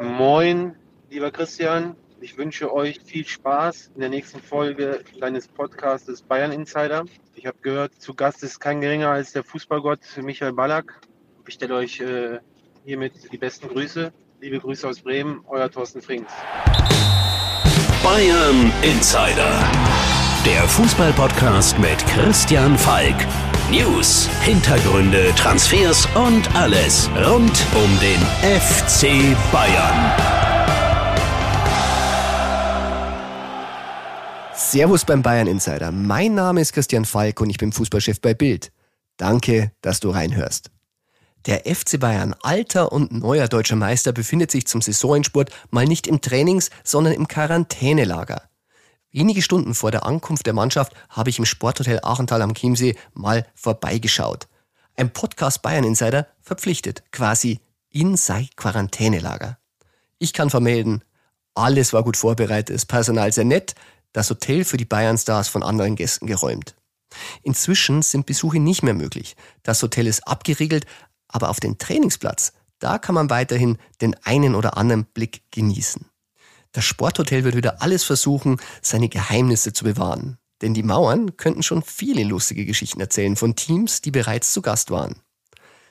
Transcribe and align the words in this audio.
Moin, 0.00 0.76
lieber 1.10 1.30
Christian. 1.30 1.96
Ich 2.20 2.36
wünsche 2.38 2.72
euch 2.72 3.00
viel 3.04 3.26
Spaß 3.26 3.90
in 3.94 4.00
der 4.00 4.10
nächsten 4.10 4.40
Folge 4.40 5.00
deines 5.20 5.48
Podcasts 5.48 6.22
Bayern 6.22 6.52
Insider. 6.52 7.04
Ich 7.34 7.46
habe 7.46 7.58
gehört, 7.62 8.00
zu 8.00 8.14
Gast 8.14 8.42
ist 8.42 8.60
kein 8.60 8.80
geringer 8.80 9.10
als 9.10 9.32
der 9.32 9.42
Fußballgott 9.42 10.00
Michael 10.22 10.52
Ballack. 10.52 11.00
Ich 11.46 11.54
stelle 11.54 11.74
euch 11.74 12.00
äh, 12.00 12.38
hiermit 12.84 13.12
die 13.32 13.38
besten 13.38 13.68
Grüße. 13.68 14.12
Liebe 14.40 14.60
Grüße 14.60 14.86
aus 14.86 15.00
Bremen, 15.00 15.40
euer 15.48 15.70
Thorsten 15.70 16.00
Frings. 16.00 16.30
Bayern 18.02 18.72
Insider, 18.82 19.68
der 20.46 20.62
Fußballpodcast 20.68 21.78
mit 21.78 21.98
Christian 22.06 22.78
Falk. 22.78 23.16
News, 23.70 24.26
Hintergründe, 24.40 25.30
Transfers 25.34 26.08
und 26.14 26.54
alles 26.56 27.10
rund 27.10 27.66
um 27.74 28.00
den 28.00 28.18
FC 28.40 29.36
Bayern. 29.52 30.12
Servus 34.54 35.04
beim 35.04 35.20
Bayern 35.20 35.46
Insider. 35.46 35.92
Mein 35.92 36.34
Name 36.34 36.62
ist 36.62 36.72
Christian 36.72 37.04
Falk 37.04 37.42
und 37.42 37.50
ich 37.50 37.58
bin 37.58 37.72
Fußballchef 37.72 38.22
bei 38.22 38.32
Bild. 38.32 38.72
Danke, 39.18 39.72
dass 39.82 40.00
du 40.00 40.08
reinhörst. 40.08 40.70
Der 41.44 41.66
FC 41.66 42.00
Bayern, 42.00 42.34
alter 42.42 42.90
und 42.90 43.12
neuer 43.12 43.48
deutscher 43.48 43.76
Meister, 43.76 44.12
befindet 44.12 44.50
sich 44.50 44.66
zum 44.66 44.80
Saisonsport 44.80 45.50
mal 45.70 45.84
nicht 45.84 46.06
im 46.06 46.22
Trainings, 46.22 46.70
sondern 46.84 47.12
im 47.12 47.28
Quarantänelager. 47.28 48.48
Wenige 49.10 49.40
Stunden 49.40 49.74
vor 49.74 49.90
der 49.90 50.04
Ankunft 50.04 50.44
der 50.44 50.52
Mannschaft 50.52 50.92
habe 51.08 51.30
ich 51.30 51.38
im 51.38 51.46
Sporthotel 51.46 52.00
Achenthal 52.02 52.42
am 52.42 52.52
Chiemsee 52.52 52.94
mal 53.14 53.46
vorbeigeschaut. 53.54 54.48
Ein 54.96 55.12
Podcast 55.12 55.62
Bayern 55.62 55.84
Insider 55.84 56.26
verpflichtet, 56.42 57.04
quasi 57.10 57.60
in 57.88 58.16
sein 58.18 58.48
Quarantänelager. 58.56 59.58
Ich 60.18 60.34
kann 60.34 60.50
vermelden, 60.50 61.04
alles 61.54 61.94
war 61.94 62.02
gut 62.02 62.18
vorbereitet, 62.18 62.74
das 62.74 62.84
Personal 62.84 63.32
sehr 63.32 63.44
nett, 63.44 63.74
das 64.12 64.28
Hotel 64.28 64.64
für 64.64 64.76
die 64.76 64.84
Bayern-Stars 64.84 65.48
von 65.48 65.62
anderen 65.62 65.96
Gästen 65.96 66.26
geräumt. 66.26 66.74
Inzwischen 67.42 68.02
sind 68.02 68.26
Besuche 68.26 68.60
nicht 68.60 68.82
mehr 68.82 68.94
möglich. 68.94 69.36
Das 69.62 69.82
Hotel 69.82 70.06
ist 70.06 70.26
abgeriegelt, 70.28 70.84
aber 71.28 71.48
auf 71.48 71.60
den 71.60 71.78
Trainingsplatz, 71.78 72.52
da 72.78 72.98
kann 72.98 73.14
man 73.14 73.30
weiterhin 73.30 73.78
den 74.02 74.14
einen 74.24 74.54
oder 74.54 74.76
anderen 74.76 75.06
Blick 75.06 75.42
genießen. 75.50 76.04
Das 76.72 76.84
Sporthotel 76.84 77.44
wird 77.44 77.56
wieder 77.56 77.82
alles 77.82 78.04
versuchen, 78.04 78.60
seine 78.82 79.08
Geheimnisse 79.08 79.72
zu 79.72 79.84
bewahren. 79.84 80.38
Denn 80.60 80.74
die 80.74 80.82
Mauern 80.82 81.36
könnten 81.36 81.62
schon 81.62 81.82
viele 81.82 82.24
lustige 82.24 82.66
Geschichten 82.66 83.00
erzählen 83.00 83.36
von 83.36 83.56
Teams, 83.56 84.00
die 84.00 84.10
bereits 84.10 84.52
zu 84.52 84.60
Gast 84.60 84.90
waren. 84.90 85.22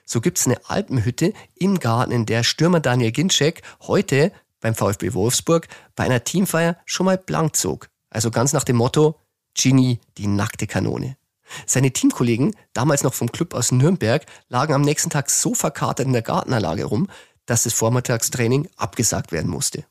So 0.06 0.22
gibt's 0.22 0.46
eine 0.46 0.60
Alpenhütte 0.70 1.34
im 1.56 1.80
Garten, 1.80 2.12
in 2.12 2.26
der 2.26 2.44
Stürmer 2.44 2.80
Daniel 2.80 3.12
Ginczek 3.12 3.62
heute 3.82 4.32
beim 4.60 4.76
VfB 4.76 5.14
Wolfsburg 5.14 5.68
bei 5.96 6.06
einer 6.06 6.24
Teamfeier 6.24 6.78
schon 6.86 7.06
mal 7.06 7.18
blank 7.18 7.56
zog. 7.56 7.90
Also 8.10 8.32
ganz 8.32 8.54
nach 8.54 8.64
dem 8.64 8.78
Motto, 8.78 9.20
Genie, 9.54 10.00
die 10.18 10.28
nackte 10.28 10.68
Kanone. 10.68 11.18
Seine 11.66 11.92
Teamkollegen, 11.92 12.56
damals 12.74 13.04
noch 13.04 13.14
vom 13.14 13.32
Club 13.32 13.54
aus 13.54 13.72
Nürnberg, 13.72 14.26
lagen 14.50 14.74
am 14.74 14.82
nächsten 14.82 15.10
Tag 15.10 15.30
so 15.30 15.54
verkatert 15.54 16.06
in 16.06 16.14
der 16.14 16.22
Gartenanlage 16.22 16.86
rum, 16.86 17.08
dass 17.46 17.64
das 17.64 17.74
Vormittagstraining 17.74 18.68
abgesagt 18.76 19.32
werden 19.32 19.50
musste. 19.50 19.86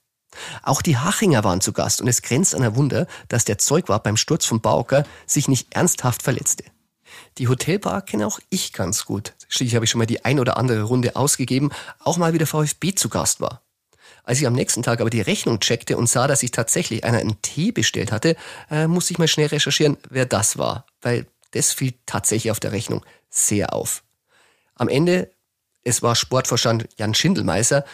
Auch 0.62 0.83
die 0.83 0.97
Hachinger 0.97 1.45
waren 1.45 1.61
zu 1.61 1.73
Gast 1.73 2.01
und 2.01 2.09
es 2.09 2.23
grenzt 2.23 2.55
an 2.55 2.62
ein 2.62 2.77
Wunder, 2.77 3.06
dass 3.29 3.45
der 3.45 3.59
Zeugwart 3.59 4.03
beim 4.03 4.17
Sturz 4.17 4.45
von 4.45 4.61
Bauker 4.61 5.05
sich 5.27 5.48
nicht 5.48 5.75
ernsthaft 5.75 6.23
verletzte. 6.23 6.65
Die 7.39 7.48
Hotelbar 7.48 8.03
kenne 8.03 8.27
auch 8.27 8.41
ich 8.51 8.73
ganz 8.73 9.05
gut. 9.05 9.34
Schließlich 9.48 9.75
habe 9.75 9.84
ich 9.84 9.91
schon 9.91 9.98
mal 9.98 10.06
die 10.06 10.25
ein 10.25 10.41
oder 10.41 10.56
andere 10.56 10.83
Runde 10.83 11.17
ausgegeben, 11.17 11.70
auch 12.01 12.17
mal 12.17 12.33
wieder 12.33 12.47
VfB 12.47 12.95
zu 12.95 13.09
Gast 13.09 13.41
war. 13.41 13.62
Als 14.25 14.41
ich 14.41 14.47
am 14.47 14.55
nächsten 14.55 14.83
Tag 14.83 15.01
aber 15.01 15.11
die 15.11 15.20
Rechnung 15.20 15.61
checkte 15.61 15.97
und 15.97 16.09
sah, 16.09 16.27
dass 16.27 16.41
sich 16.41 16.50
tatsächlich 16.50 17.05
einer 17.05 17.19
einen 17.19 17.41
Tee 17.43 17.71
bestellt 17.71 18.11
hatte, 18.11 18.37
äh, 18.71 18.89
musste 18.89 19.12
ich 19.12 19.19
mal 19.19 19.28
schnell 19.28 19.47
recherchieren, 19.47 19.97
wer 20.11 20.27
das 20.27 20.59
war, 20.59 20.87
weil 21.00 21.27
das 21.53 21.72
fiel 21.72 21.94
tatsächlich 22.06 22.50
auf 22.50 22.59
der 22.59 22.72
Rechnung 22.72 23.05
sehr 23.31 23.72
auf. 23.72 24.03
Am 24.75 24.89
Ende, 24.89 25.31
es 25.84 26.03
war 26.03 26.16
Sportvorstand 26.16 26.89
Jan 26.97 27.15
Schindelmeiser, 27.15 27.84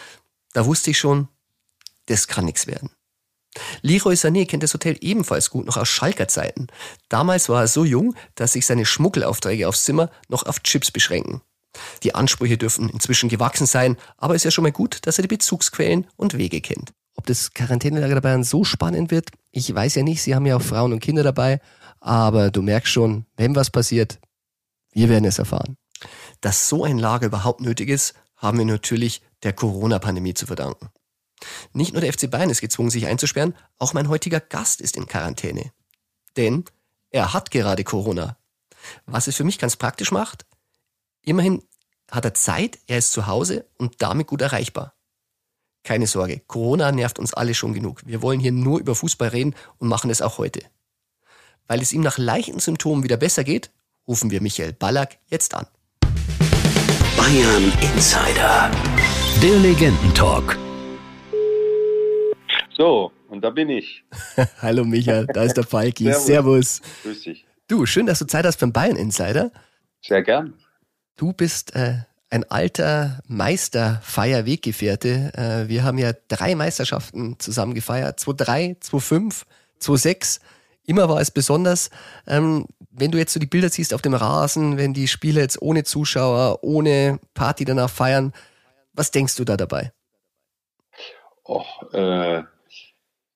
da 0.55 0.65
wusste 0.65 0.91
ich 0.91 0.99
schon, 0.99 1.29
das 2.13 2.29
kann 2.29 2.45
nichts 2.45 2.67
werden. 2.67 2.91
Leroy 3.83 4.15
Sané 4.15 4.47
kennt 4.47 4.63
das 4.63 4.73
Hotel 4.75 4.97
ebenfalls 5.01 5.51
gut, 5.51 5.67
noch 5.67 5.77
aus 5.77 5.89
Schalker 5.89 6.29
Zeiten. 6.29 6.69
Damals 7.09 7.49
war 7.49 7.63
er 7.63 7.69
so 7.69 7.85
jung, 7.85 8.15
dass 8.35 8.53
sich 8.53 8.65
seine 8.65 8.87
Schmuggelaufträge 8.87 9.69
aufs 9.69 9.85
Zimmer 9.85 10.11
noch 10.29 10.47
auf 10.47 10.61
Chips 10.61 10.91
beschränken. 10.91 11.43
Die 12.03 12.15
Ansprüche 12.15 12.59
dürfen 12.59 12.89
inzwischen 12.89 13.29
gewachsen 13.29 13.67
sein, 13.67 13.97
aber 14.17 14.35
ist 14.35 14.45
ja 14.45 14.51
schon 14.51 14.63
mal 14.63 14.73
gut, 14.73 15.07
dass 15.07 15.19
er 15.19 15.23
die 15.23 15.29
Bezugsquellen 15.29 16.07
und 16.17 16.37
Wege 16.37 16.61
kennt. 16.61 16.93
Ob 17.15 17.27
das 17.27 17.53
Quarantänelager 17.53 18.15
der 18.15 18.21
Bayern 18.23 18.45
so 18.45 18.65
spannend 18.65 19.11
wird, 19.11 19.31
ich 19.51 19.75
weiß 19.75 19.97
ja 19.97 20.03
nicht. 20.03 20.23
Sie 20.23 20.35
haben 20.35 20.47
ja 20.47 20.57
auch 20.57 20.63
Frauen 20.63 20.93
und 20.93 21.01
Kinder 21.01 21.23
dabei, 21.23 21.61
aber 22.01 22.51
du 22.51 22.63
merkst 22.63 22.93
schon, 22.93 23.27
wenn 23.37 23.55
was 23.55 23.71
passiert, 23.71 24.19
wir 24.93 25.09
werden 25.09 25.25
es 25.25 25.39
erfahren. 25.39 25.77
Dass 26.41 26.69
so 26.69 26.85
ein 26.85 26.99
Lager 26.99 27.27
überhaupt 27.27 27.61
nötig 27.61 27.89
ist, 27.89 28.15
haben 28.37 28.59
wir 28.59 28.65
natürlich 28.65 29.23
der 29.43 29.53
Corona-Pandemie 29.53 30.35
zu 30.35 30.47
verdanken. 30.47 30.89
Nicht 31.73 31.93
nur 31.93 32.01
der 32.01 32.13
FC 32.13 32.31
Bayern 32.31 32.51
ist 32.51 32.61
gezwungen, 32.61 32.91
sich 32.91 33.07
einzusperren, 33.07 33.55
auch 33.79 33.93
mein 33.93 34.09
heutiger 34.09 34.41
Gast 34.41 34.81
ist 34.81 34.97
in 34.97 35.07
Quarantäne. 35.07 35.73
Denn 36.37 36.65
er 37.11 37.33
hat 37.33 37.51
gerade 37.51 37.85
Corona. 37.85 38.37
Was 39.07 39.27
es 39.27 39.37
für 39.37 39.45
mich 39.45 39.59
ganz 39.59 39.77
praktisch 39.77 40.11
macht, 40.11 40.47
immerhin 41.23 41.63
hat 42.11 42.25
er 42.25 42.35
Zeit, 42.35 42.79
er 42.87 42.99
ist 42.99 43.13
zu 43.13 43.27
Hause 43.27 43.67
und 43.79 44.03
damit 44.03 44.27
gut 44.27 44.43
erreichbar. 44.43 44.95
Keine 45.85 46.07
Sorge, 46.07 46.41
Corona 46.47 46.93
nervt 46.93 47.19
uns 47.19 47.35
alle 47.35 47.55
schon 47.55 47.75
genug. 47.75 48.03
Wir 48.07 48.23
wollen 48.23 48.39
hier 48.39 48.53
nur 48.53 48.79
über 48.79 48.95
Fußball 48.95 49.29
reden 49.29 49.55
und 49.79 49.89
machen 49.89 50.11
es 50.11 50.23
auch 50.23 50.39
heute. 50.39 50.63
Weil 51.67 51.81
es 51.81 51.93
ihm 51.93 52.03
nach 52.03 52.19
leichten 52.19 52.61
Symptomen 52.61 53.03
wieder 53.03 53.17
besser 53.17 53.45
geht, 53.45 53.71
rufen 54.07 54.31
wir 54.31 54.41
Michael 54.41 54.73
Ballack 54.73 55.19
jetzt 55.27 55.55
an. 55.55 55.67
Bayern 57.17 57.73
Insider, 57.81 58.71
der 59.43 59.59
Legendentalk. 59.59 60.62
So, 62.83 63.13
und 63.29 63.45
da 63.45 63.51
bin 63.51 63.69
ich. 63.69 64.03
Hallo 64.61 64.83
Michael, 64.83 65.29
da 65.33 65.45
ist 65.45 65.57
der 65.57 65.63
Falki. 65.63 66.07
Servus. 66.07 66.27
Servus. 66.27 66.83
Grüß 67.05 67.23
dich. 67.23 67.47
Du, 67.69 67.87
schön, 67.87 68.07
dass 68.07 68.19
du 68.19 68.27
Zeit 68.27 68.45
hast 68.45 68.59
beim 68.59 68.73
Bayern 68.73 68.97
Insider. 68.97 69.53
Sehr 70.01 70.25
gern. 70.25 70.55
Du 71.17 71.33
bist 71.33 71.77
äh, 71.77 71.99
ein 72.29 72.43
alter 72.51 73.21
Meisterfeierweggefährte. 73.29 75.33
Äh, 75.33 75.69
wir 75.69 75.85
haben 75.85 75.97
ja 75.97 76.13
drei 76.27 76.57
Meisterschaften 76.57 77.39
zusammen 77.39 77.75
gefeiert. 77.75 78.19
2-3, 78.19 78.83
2-5, 78.83 79.45
2-6. 79.81 80.41
Immer 80.85 81.09
war 81.09 81.21
es 81.21 81.31
besonders. 81.31 81.89
Ähm, 82.27 82.67
wenn 82.91 83.13
du 83.13 83.19
jetzt 83.19 83.33
so 83.33 83.39
die 83.39 83.47
Bilder 83.47 83.69
siehst 83.69 83.95
auf 83.95 84.03
dem 84.03 84.15
Rasen, 84.15 84.77
wenn 84.77 84.93
die 84.93 85.07
Spieler 85.07 85.43
jetzt 85.43 85.63
ohne 85.63 85.85
Zuschauer, 85.85 86.65
ohne 86.65 87.21
Party 87.35 87.65
danach 87.65 87.91
feiern, 87.91 88.33
was 88.93 89.13
denkst 89.13 89.37
du 89.37 89.45
da 89.45 89.57
dabei? 89.57 89.93
Oh, 91.45 91.65
äh, 91.93 92.43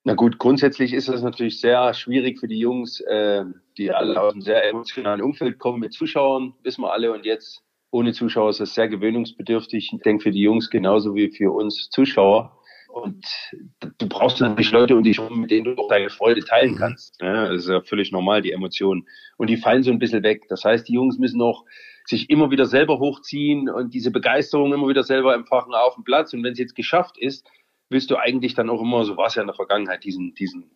na 0.06 0.14
gut, 0.14 0.38
grundsätzlich 0.38 0.92
ist 0.92 1.08
es 1.08 1.22
natürlich 1.22 1.60
sehr 1.60 1.92
schwierig 1.92 2.38
für 2.38 2.46
die 2.46 2.60
Jungs, 2.60 3.00
äh, 3.00 3.44
die 3.76 3.90
alle 3.90 4.22
aus 4.22 4.34
einem 4.34 4.40
sehr 4.40 4.64
emotionalen 4.68 5.20
Umfeld 5.20 5.58
kommen 5.58 5.80
mit 5.80 5.94
Zuschauern, 5.94 6.54
wissen 6.62 6.82
wir 6.82 6.92
alle. 6.92 7.12
Und 7.12 7.26
jetzt 7.26 7.64
ohne 7.90 8.12
Zuschauer 8.12 8.50
ist 8.50 8.60
es 8.60 8.72
sehr 8.72 8.86
gewöhnungsbedürftig. 8.86 9.90
Ich 9.92 10.02
denke 10.02 10.22
für 10.22 10.30
die 10.30 10.42
Jungs 10.42 10.70
genauso 10.70 11.16
wie 11.16 11.32
für 11.32 11.50
uns 11.50 11.90
Zuschauer. 11.90 12.56
Und 12.88 13.26
du 13.98 14.08
brauchst 14.08 14.40
natürlich 14.40 14.70
Leute 14.70 14.94
um 14.94 15.02
dich 15.02 15.18
herum, 15.18 15.40
mit 15.40 15.50
denen 15.50 15.64
du 15.64 15.82
auch 15.82 15.88
deine 15.88 16.08
Freude 16.08 16.44
teilen 16.44 16.74
mhm. 16.74 16.78
kannst. 16.78 17.20
Ja, 17.20 17.48
das 17.48 17.64
ist 17.64 17.68
ja 17.68 17.80
völlig 17.80 18.12
normal, 18.12 18.42
die 18.42 18.52
Emotionen. 18.52 19.08
Und 19.38 19.50
die 19.50 19.56
fallen 19.56 19.82
so 19.82 19.90
ein 19.90 19.98
bisschen 19.98 20.22
weg. 20.22 20.44
Das 20.48 20.62
heißt, 20.62 20.88
die 20.88 20.94
Jungs 20.94 21.18
müssen 21.18 21.42
auch 21.42 21.64
sich 22.04 22.30
immer 22.30 22.52
wieder 22.52 22.66
selber 22.66 23.00
hochziehen 23.00 23.68
und 23.68 23.92
diese 23.92 24.12
Begeisterung 24.12 24.72
immer 24.72 24.86
wieder 24.86 25.02
selber 25.02 25.34
empfachen 25.34 25.74
auf 25.74 25.96
dem 25.96 26.04
Platz. 26.04 26.32
Und 26.32 26.44
wenn 26.44 26.52
es 26.52 26.60
jetzt 26.60 26.76
geschafft 26.76 27.18
ist, 27.18 27.44
willst 27.88 28.10
du 28.10 28.16
eigentlich 28.16 28.54
dann 28.54 28.70
auch 28.70 28.80
immer, 28.80 29.04
so 29.04 29.16
war 29.16 29.26
es 29.26 29.34
ja 29.34 29.42
in 29.42 29.48
der 29.48 29.56
Vergangenheit, 29.56 30.04
diesen, 30.04 30.34
diesen, 30.34 30.70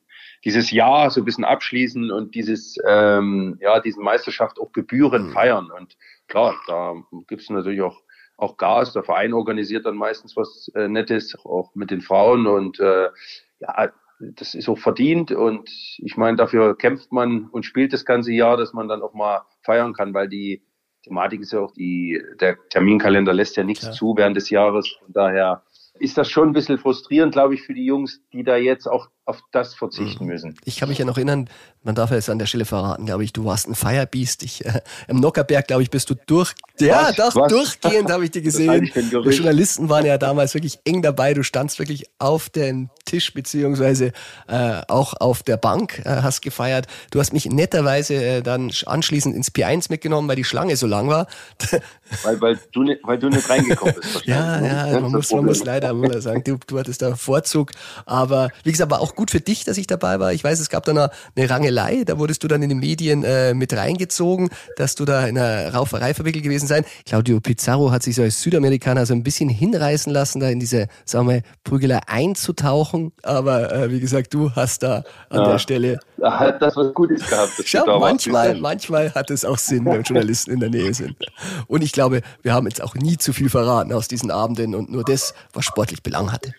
dieses 0.44 0.70
Jahr 0.70 1.10
so 1.10 1.20
ein 1.20 1.24
bisschen 1.24 1.44
abschließen 1.44 2.10
und 2.10 2.34
dieses, 2.34 2.76
ähm, 2.86 3.58
ja, 3.60 3.80
diesen 3.80 4.04
Meisterschaft 4.04 4.58
auch 4.58 4.72
gebührend 4.72 5.28
mhm. 5.28 5.32
feiern. 5.32 5.70
Und 5.70 5.96
klar, 6.28 6.54
da 6.66 6.94
gibt 7.26 7.42
es 7.42 7.50
natürlich 7.50 7.82
auch, 7.82 8.00
auch 8.36 8.56
Gas. 8.56 8.92
Der 8.92 9.02
Verein 9.02 9.32
organisiert 9.32 9.86
dann 9.86 9.96
meistens 9.96 10.36
was 10.36 10.70
äh, 10.74 10.88
Nettes, 10.88 11.36
auch 11.44 11.74
mit 11.74 11.90
den 11.90 12.00
Frauen 12.00 12.46
und 12.46 12.80
äh, 12.80 13.08
ja, 13.60 13.92
das 14.20 14.54
ist 14.54 14.68
auch 14.68 14.78
verdient 14.78 15.32
und 15.32 15.70
ich 15.98 16.16
meine, 16.16 16.36
dafür 16.36 16.76
kämpft 16.76 17.10
man 17.10 17.48
und 17.48 17.64
spielt 17.64 17.92
das 17.92 18.04
ganze 18.04 18.32
Jahr, 18.32 18.58
dass 18.58 18.74
man 18.74 18.86
dann 18.86 19.02
auch 19.02 19.14
mal 19.14 19.42
feiern 19.62 19.94
kann, 19.94 20.12
weil 20.12 20.28
die 20.28 20.62
Thematik 21.02 21.40
ist 21.40 21.52
ja 21.52 21.60
auch 21.60 21.72
die, 21.72 22.22
der 22.38 22.58
Terminkalender 22.68 23.32
lässt 23.32 23.56
ja 23.56 23.64
nichts 23.64 23.86
ja. 23.86 23.92
zu 23.92 24.14
während 24.16 24.36
des 24.36 24.50
Jahres. 24.50 24.88
Von 25.02 25.12
daher 25.12 25.62
ist 26.00 26.16
das 26.16 26.30
schon 26.30 26.48
ein 26.48 26.52
bisschen 26.54 26.78
frustrierend, 26.78 27.32
glaube 27.32 27.54
ich, 27.54 27.62
für 27.62 27.74
die 27.74 27.84
Jungs, 27.84 28.22
die 28.32 28.42
da 28.42 28.56
jetzt 28.56 28.86
auch 28.86 29.08
auf 29.24 29.40
das 29.52 29.74
verzichten 29.74 30.24
mhm. 30.24 30.30
müssen. 30.30 30.56
Ich 30.64 30.78
kann 30.78 30.88
mich 30.88 30.98
ja 30.98 31.04
noch 31.04 31.16
erinnern, 31.16 31.48
man 31.82 31.94
darf 31.94 32.10
ja 32.10 32.16
jetzt 32.16 32.28
an 32.28 32.38
der 32.38 32.46
Stelle 32.46 32.64
verraten, 32.64 33.06
glaube 33.06 33.24
ich, 33.24 33.32
du 33.32 33.44
warst 33.44 33.68
ein 33.68 33.74
Firebeast. 33.74 34.42
Ich, 34.42 34.64
äh, 34.66 34.80
Im 35.08 35.18
Nockerberg, 35.20 35.66
glaube 35.66 35.82
ich, 35.82 35.90
bist 35.90 36.10
du 36.10 36.14
durch. 36.26 36.54
Ja, 36.78 37.08
was? 37.08 37.16
doch, 37.16 37.36
was? 37.36 37.52
durchgehend 37.52 38.10
habe 38.10 38.24
ich 38.24 38.32
dir 38.32 38.42
gesehen. 38.42 38.90
Die 38.94 39.30
Journalisten 39.30 39.88
waren 39.88 40.04
ja 40.04 40.18
damals 40.18 40.54
wirklich 40.54 40.78
eng 40.84 41.02
dabei. 41.02 41.32
Du 41.32 41.42
standst 41.42 41.78
wirklich 41.78 42.06
auf 42.18 42.50
den 42.50 42.90
Tisch 43.04 43.32
beziehungsweise 43.32 44.12
äh, 44.46 44.82
auch 44.88 45.14
auf 45.14 45.42
der 45.42 45.56
Bank, 45.56 46.00
äh, 46.04 46.22
hast 46.22 46.42
gefeiert. 46.42 46.86
Du 47.10 47.20
hast 47.20 47.32
mich 47.32 47.46
netterweise 47.46 48.14
äh, 48.14 48.42
dann 48.42 48.70
anschließend 48.84 49.34
ins 49.34 49.50
P1 49.50 49.86
mitgenommen, 49.90 50.28
weil 50.28 50.36
die 50.36 50.44
Schlange 50.44 50.76
so 50.76 50.86
lang 50.86 51.08
war. 51.08 51.26
Weil, 52.24 52.40
weil, 52.40 52.58
du, 52.72 52.82
nicht, 52.82 53.00
weil 53.04 53.20
du 53.20 53.28
nicht 53.28 53.48
reingekommen 53.48 53.94
bist. 53.94 54.22
ja, 54.24 54.60
ja, 54.60 54.98
man 54.98 55.12
muss, 55.12 55.30
man 55.30 55.44
muss 55.44 55.62
leider 55.62 55.94
sagen, 56.20 56.42
du, 56.42 56.58
du 56.66 56.76
hattest 56.76 57.02
da 57.02 57.14
Vorzug. 57.14 57.70
Aber 58.04 58.50
wie 58.64 58.72
gesagt, 58.72 58.90
war 58.90 59.00
auch 59.00 59.14
gut 59.20 59.30
für 59.30 59.40
dich, 59.40 59.64
dass 59.64 59.76
ich 59.76 59.86
dabei 59.86 60.18
war. 60.18 60.32
Ich 60.32 60.42
weiß, 60.42 60.60
es 60.60 60.70
gab 60.70 60.86
da 60.86 60.92
eine, 60.92 61.10
eine 61.36 61.50
Rangelei, 61.50 62.04
da 62.06 62.18
wurdest 62.18 62.42
du 62.42 62.48
dann 62.48 62.62
in 62.62 62.70
den 62.70 62.78
Medien 62.78 63.22
äh, 63.22 63.52
mit 63.52 63.76
reingezogen, 63.76 64.48
dass 64.78 64.94
du 64.94 65.04
da 65.04 65.26
in 65.26 65.36
einer 65.36 65.74
Rauferei 65.74 66.14
verwickelt 66.14 66.42
gewesen 66.42 66.66
sein. 66.66 66.86
Claudio 67.04 67.38
Pizarro 67.38 67.90
hat 67.90 68.02
sich 68.02 68.16
so 68.16 68.22
als 68.22 68.40
Südamerikaner 68.40 69.04
so 69.04 69.12
ein 69.12 69.22
bisschen 69.22 69.50
hinreißen 69.50 70.10
lassen, 70.10 70.40
da 70.40 70.48
in 70.48 70.58
diese, 70.58 70.88
sagen 71.04 71.28
wir, 71.28 71.42
Prügelei 71.64 72.00
einzutauchen. 72.06 73.12
Aber 73.22 73.70
äh, 73.70 73.90
wie 73.90 74.00
gesagt, 74.00 74.32
du 74.32 74.52
hast 74.52 74.84
da 74.84 75.04
an 75.28 75.40
ja, 75.40 75.50
der 75.50 75.58
Stelle. 75.58 76.00
Hat 76.22 76.62
das 76.62 76.74
was 76.78 76.94
Gutes 76.94 77.28
gehabt. 77.28 77.52
Schau, 77.66 77.98
manchmal, 77.98 78.54
manchmal 78.54 79.14
hat 79.14 79.30
es 79.30 79.44
auch 79.44 79.58
Sinn, 79.58 79.84
wenn 79.84 80.02
Journalisten 80.02 80.50
in 80.52 80.60
der 80.60 80.70
Nähe 80.70 80.94
sind. 80.94 81.14
Und 81.66 81.82
ich 81.82 81.92
glaube, 81.92 82.22
wir 82.40 82.54
haben 82.54 82.66
jetzt 82.66 82.80
auch 82.80 82.94
nie 82.94 83.18
zu 83.18 83.34
viel 83.34 83.50
verraten 83.50 83.92
aus 83.92 84.08
diesen 84.08 84.30
Abenden 84.30 84.74
und 84.74 84.90
nur 84.90 85.04
das, 85.04 85.34
was 85.52 85.66
sportlich 85.66 86.02
Belang 86.02 86.32
hatte. 86.32 86.54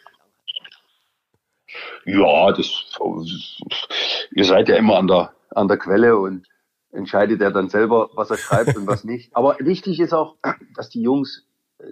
Ja, 2.05 2.51
das, 2.51 2.85
ihr 4.31 4.45
seid 4.45 4.69
ja 4.69 4.75
immer 4.75 4.97
an 4.97 5.07
der, 5.07 5.33
an 5.51 5.67
der 5.67 5.77
Quelle 5.77 6.17
und 6.17 6.47
entscheidet 6.91 7.41
er 7.41 7.51
dann 7.51 7.69
selber, 7.69 8.09
was 8.15 8.31
er 8.31 8.37
schreibt 8.37 8.75
und 8.75 8.87
was 8.87 9.03
nicht. 9.03 9.35
Aber 9.35 9.55
wichtig 9.59 9.99
ist 9.99 10.13
auch, 10.13 10.35
dass 10.75 10.89
die 10.89 11.01
Jungs 11.01 11.45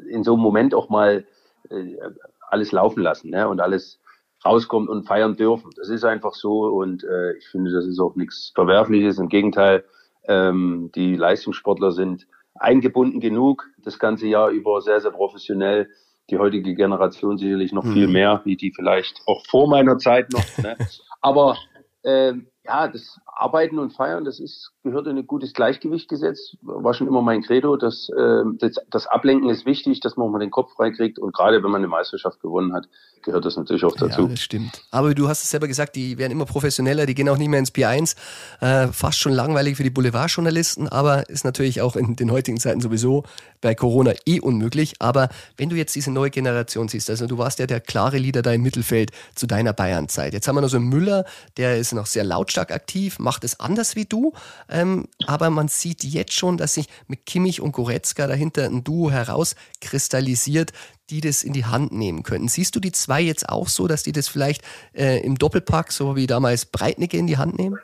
in 0.09 0.23
so 0.23 0.33
einem 0.33 0.41
Moment 0.41 0.73
auch 0.73 0.89
mal 0.89 1.25
äh, 1.69 1.97
alles 2.41 2.71
laufen 2.71 3.01
lassen 3.01 3.29
ne? 3.29 3.47
und 3.47 3.61
alles 3.61 3.99
rauskommt 4.45 4.89
und 4.89 5.05
feiern 5.05 5.35
dürfen. 5.35 5.71
Das 5.75 5.89
ist 5.89 6.03
einfach 6.03 6.33
so 6.33 6.65
und 6.65 7.03
äh, 7.03 7.33
ich 7.37 7.47
finde, 7.47 7.71
das 7.71 7.85
ist 7.85 7.99
auch 7.99 8.15
nichts 8.15 8.51
Verwerfliches. 8.55 9.19
Im 9.19 9.29
Gegenteil, 9.29 9.83
ähm, 10.27 10.91
die 10.95 11.15
Leistungssportler 11.15 11.91
sind 11.91 12.27
eingebunden 12.55 13.19
genug, 13.19 13.65
das 13.83 13.99
ganze 13.99 14.27
Jahr 14.27 14.49
über 14.49 14.81
sehr, 14.81 15.01
sehr 15.01 15.11
professionell. 15.11 15.89
Die 16.29 16.37
heutige 16.37 16.75
Generation 16.75 17.37
sicherlich 17.37 17.71
noch 17.71 17.83
mhm. 17.83 17.93
viel 17.93 18.07
mehr, 18.07 18.41
wie 18.45 18.55
die 18.55 18.71
vielleicht 18.75 19.21
auch 19.25 19.43
vor 19.47 19.67
meiner 19.67 19.97
Zeit 19.97 20.31
noch. 20.31 20.57
Ne? 20.63 20.77
Aber 21.21 21.57
ähm, 22.03 22.47
ja, 22.63 22.87
das 22.87 23.19
Arbeiten 23.39 23.79
und 23.79 23.93
Feiern, 23.93 24.25
das 24.25 24.39
ist, 24.39 24.71
gehört 24.83 25.07
in 25.07 25.17
ein 25.17 25.25
gutes 25.25 25.53
Gleichgewicht 25.53 26.09
gesetzt. 26.09 26.57
War 26.61 26.93
schon 26.93 27.07
immer 27.07 27.21
mein 27.21 27.41
Credo. 27.41 27.77
dass 27.77 28.09
äh, 28.09 28.43
das, 28.59 28.75
das 28.89 29.07
Ablenken 29.07 29.49
ist 29.49 29.65
wichtig, 29.65 30.01
dass 30.01 30.17
man 30.17 30.27
auch 30.27 30.31
mal 30.31 30.39
den 30.39 30.51
Kopf 30.51 30.73
freikriegt. 30.73 31.19
Und 31.19 31.33
gerade 31.33 31.63
wenn 31.63 31.71
man 31.71 31.79
eine 31.79 31.87
Meisterschaft 31.87 32.41
gewonnen 32.41 32.73
hat, 32.73 32.87
gehört 33.23 33.45
das 33.45 33.55
natürlich 33.55 33.85
auch 33.85 33.95
dazu. 33.95 34.23
Ja, 34.23 34.27
das 34.27 34.41
stimmt. 34.41 34.83
Aber 34.91 35.13
du 35.13 35.27
hast 35.27 35.43
es 35.43 35.49
selber 35.49 35.67
gesagt, 35.67 35.95
die 35.95 36.17
werden 36.17 36.33
immer 36.33 36.45
professioneller, 36.45 37.05
die 37.05 37.15
gehen 37.15 37.29
auch 37.29 37.37
nicht 37.37 37.47
mehr 37.47 37.59
ins 37.59 37.73
P1. 37.73 38.15
Äh, 38.59 38.87
fast 38.87 39.19
schon 39.19 39.31
langweilig 39.31 39.77
für 39.77 39.83
die 39.83 39.89
Boulevardjournalisten, 39.89 40.89
aber 40.89 41.29
ist 41.29 41.45
natürlich 41.45 41.81
auch 41.81 41.95
in 41.95 42.15
den 42.15 42.31
heutigen 42.31 42.59
Zeiten 42.59 42.81
sowieso 42.81 43.23
bei 43.61 43.75
Corona 43.75 44.13
eh 44.25 44.39
unmöglich. 44.39 44.95
Aber 44.99 45.29
wenn 45.57 45.69
du 45.69 45.75
jetzt 45.75 45.95
diese 45.95 46.11
neue 46.11 46.29
Generation 46.29 46.87
siehst, 46.87 47.09
also 47.09 47.27
du 47.27 47.37
warst 47.37 47.59
ja 47.59 47.67
der 47.67 47.79
klare 47.79 48.17
Leader 48.17 48.41
da 48.41 48.51
im 48.51 48.63
Mittelfeld 48.63 49.11
zu 49.35 49.47
deiner 49.47 49.73
Bayern-Zeit. 49.73 50.33
Jetzt 50.33 50.47
haben 50.47 50.55
wir 50.55 50.61
noch 50.61 50.69
so 50.69 50.77
einen 50.77 50.89
Müller, 50.89 51.25
der 51.57 51.77
ist 51.77 51.93
noch 51.93 52.05
sehr 52.05 52.23
lautstark 52.23 52.71
aktiv, 52.71 53.19
macht 53.29 53.43
es 53.43 53.59
anders 53.59 53.95
wie 53.95 54.05
du. 54.05 54.33
Ähm, 54.69 55.05
aber 55.27 55.51
man 55.51 55.67
sieht 55.67 56.03
jetzt 56.03 56.33
schon, 56.33 56.57
dass 56.57 56.73
sich 56.73 56.87
mit 57.07 57.27
Kimmich 57.27 57.61
und 57.61 57.73
Goretzka 57.73 58.25
dahinter 58.25 58.65
ein 58.65 58.83
Duo 58.83 59.11
herauskristallisiert, 59.11 60.73
die 61.11 61.21
das 61.21 61.43
in 61.43 61.53
die 61.53 61.65
Hand 61.65 61.91
nehmen 61.91 62.23
könnten. 62.23 62.47
Siehst 62.47 62.75
du 62.75 62.79
die 62.79 62.91
zwei 62.91 63.21
jetzt 63.21 63.47
auch 63.47 63.67
so, 63.67 63.87
dass 63.87 64.01
die 64.01 64.13
das 64.13 64.27
vielleicht 64.27 64.63
äh, 64.95 65.23
im 65.23 65.37
Doppelpack, 65.37 65.91
so 65.91 66.15
wie 66.15 66.25
damals 66.25 66.65
Breitnicke, 66.65 67.17
in 67.19 67.27
die 67.27 67.37
Hand 67.37 67.59
nehmen? 67.59 67.77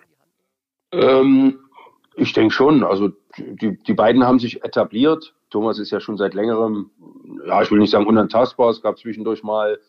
Ähm, 0.92 1.60
ich 2.16 2.34
denke 2.34 2.56
schon. 2.56 2.84
Also 2.84 3.12
die, 3.38 3.78
die 3.84 3.94
beiden 3.94 4.24
haben 4.24 4.40
sich 4.40 4.64
etabliert. 4.64 5.36
Thomas 5.52 5.78
ist 5.78 5.92
ja 5.92 6.00
schon 6.00 6.18
seit 6.18 6.34
längerem, 6.34 6.90
ja, 7.46 7.62
ich 7.62 7.70
will 7.70 7.78
nicht 7.78 7.92
sagen 7.92 8.08
unantastbar. 8.08 8.72
Es 8.72 8.82
gab 8.82 8.98
zwischendurch 8.98 9.44
mal 9.44 9.80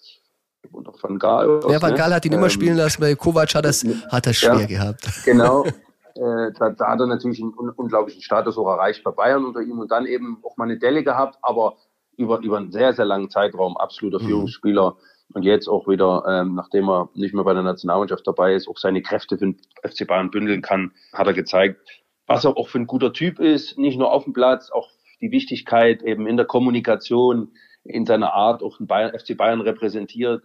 Van 0.72 1.18
Gaal. 1.18 1.60
Ja, 1.68 1.80
Van 1.80 1.90
ne? 1.90 1.96
Gaal 1.96 2.14
hat 2.14 2.24
ihn 2.24 2.32
ähm, 2.32 2.38
immer 2.38 2.50
spielen 2.50 2.76
lassen, 2.76 3.02
weil 3.02 3.16
Kovac 3.16 3.54
hat 3.54 3.64
das, 3.64 3.84
hat 4.10 4.26
das 4.26 4.36
schwer 4.36 4.60
ja, 4.60 4.66
gehabt. 4.66 5.08
Genau. 5.24 5.64
Äh, 6.16 6.50
da, 6.58 6.70
da, 6.70 6.88
hat 6.88 7.00
er 7.00 7.06
natürlich 7.08 7.42
einen 7.42 7.52
un 7.52 7.68
unglaublichen 7.68 8.22
Status 8.22 8.56
auch 8.56 8.68
erreicht 8.68 9.04
bei 9.04 9.10
Bayern 9.10 9.44
unter 9.44 9.60
ihm 9.60 9.78
und 9.78 9.90
dann 9.90 10.06
eben 10.06 10.38
auch 10.44 10.56
mal 10.56 10.64
eine 10.64 10.78
Delle 10.78 11.04
gehabt, 11.04 11.36
aber 11.42 11.76
über, 12.16 12.40
über 12.40 12.56
einen 12.56 12.72
sehr, 12.72 12.94
sehr 12.94 13.04
langen 13.04 13.28
Zeitraum 13.28 13.76
absoluter 13.76 14.22
mhm. 14.22 14.26
Führungsspieler. 14.26 14.96
Und 15.34 15.42
jetzt 15.42 15.68
auch 15.68 15.86
wieder, 15.88 16.24
ähm, 16.26 16.54
nachdem 16.54 16.88
er 16.88 17.10
nicht 17.14 17.34
mehr 17.34 17.44
bei 17.44 17.52
der 17.52 17.64
Nationalmannschaft 17.64 18.26
dabei 18.26 18.54
ist, 18.54 18.66
auch 18.66 18.78
seine 18.78 19.02
Kräfte 19.02 19.36
für 19.36 19.44
den 19.44 19.60
FC 19.82 20.06
Bayern 20.06 20.30
bündeln 20.30 20.62
kann, 20.62 20.92
hat 21.12 21.26
er 21.26 21.34
gezeigt, 21.34 21.80
was 22.26 22.44
er 22.44 22.56
auch 22.56 22.68
für 22.68 22.78
ein 22.78 22.86
guter 22.86 23.12
Typ 23.12 23.38
ist, 23.38 23.76
nicht 23.76 23.98
nur 23.98 24.12
auf 24.12 24.24
dem 24.24 24.32
Platz, 24.32 24.70
auch 24.70 24.88
die 25.20 25.30
Wichtigkeit 25.30 26.02
eben 26.02 26.26
in 26.26 26.36
der 26.36 26.46
Kommunikation, 26.46 27.52
in 27.84 28.06
seiner 28.06 28.34
Art 28.34 28.62
auch 28.62 28.78
den 28.78 28.86
Bayern, 28.86 29.18
FC 29.18 29.36
Bayern 29.36 29.60
repräsentiert. 29.60 30.42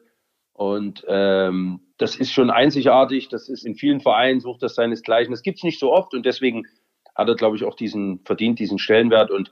Und 0.61 1.03
ähm, 1.07 1.79
das 1.97 2.15
ist 2.15 2.31
schon 2.31 2.51
einzigartig. 2.51 3.29
Das 3.29 3.49
ist 3.49 3.65
in 3.65 3.73
vielen 3.73 3.99
Vereinen 3.99 4.41
sucht 4.41 4.61
das 4.61 4.75
seinesgleichen. 4.75 5.31
Das 5.31 5.41
gibt's 5.41 5.63
nicht 5.63 5.79
so 5.79 5.91
oft 5.91 6.13
und 6.13 6.23
deswegen 6.23 6.67
hat 7.15 7.27
er, 7.27 7.33
glaube 7.33 7.55
ich, 7.55 7.63
auch 7.63 7.73
diesen 7.73 8.19
verdient 8.25 8.59
diesen 8.59 8.77
Stellenwert. 8.77 9.31
Und 9.31 9.51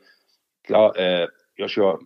klar, 0.63 0.95
äh, 0.95 1.27
Joshua 1.56 1.97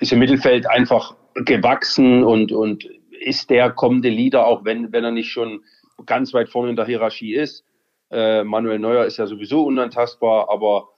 ist 0.00 0.14
im 0.14 0.18
Mittelfeld 0.18 0.66
einfach 0.66 1.14
gewachsen 1.34 2.24
und 2.24 2.50
und 2.50 2.88
ist 3.20 3.50
der 3.50 3.70
kommende 3.70 4.08
Leader, 4.08 4.46
auch 4.46 4.64
wenn 4.64 4.92
wenn 4.92 5.04
er 5.04 5.10
nicht 5.10 5.30
schon 5.30 5.62
ganz 6.06 6.32
weit 6.32 6.48
vorne 6.48 6.70
in 6.70 6.76
der 6.76 6.86
Hierarchie 6.86 7.34
ist. 7.34 7.66
Äh, 8.10 8.44
Manuel 8.44 8.78
Neuer 8.78 9.04
ist 9.04 9.18
ja 9.18 9.26
sowieso 9.26 9.64
unantastbar, 9.64 10.48
aber 10.48 10.88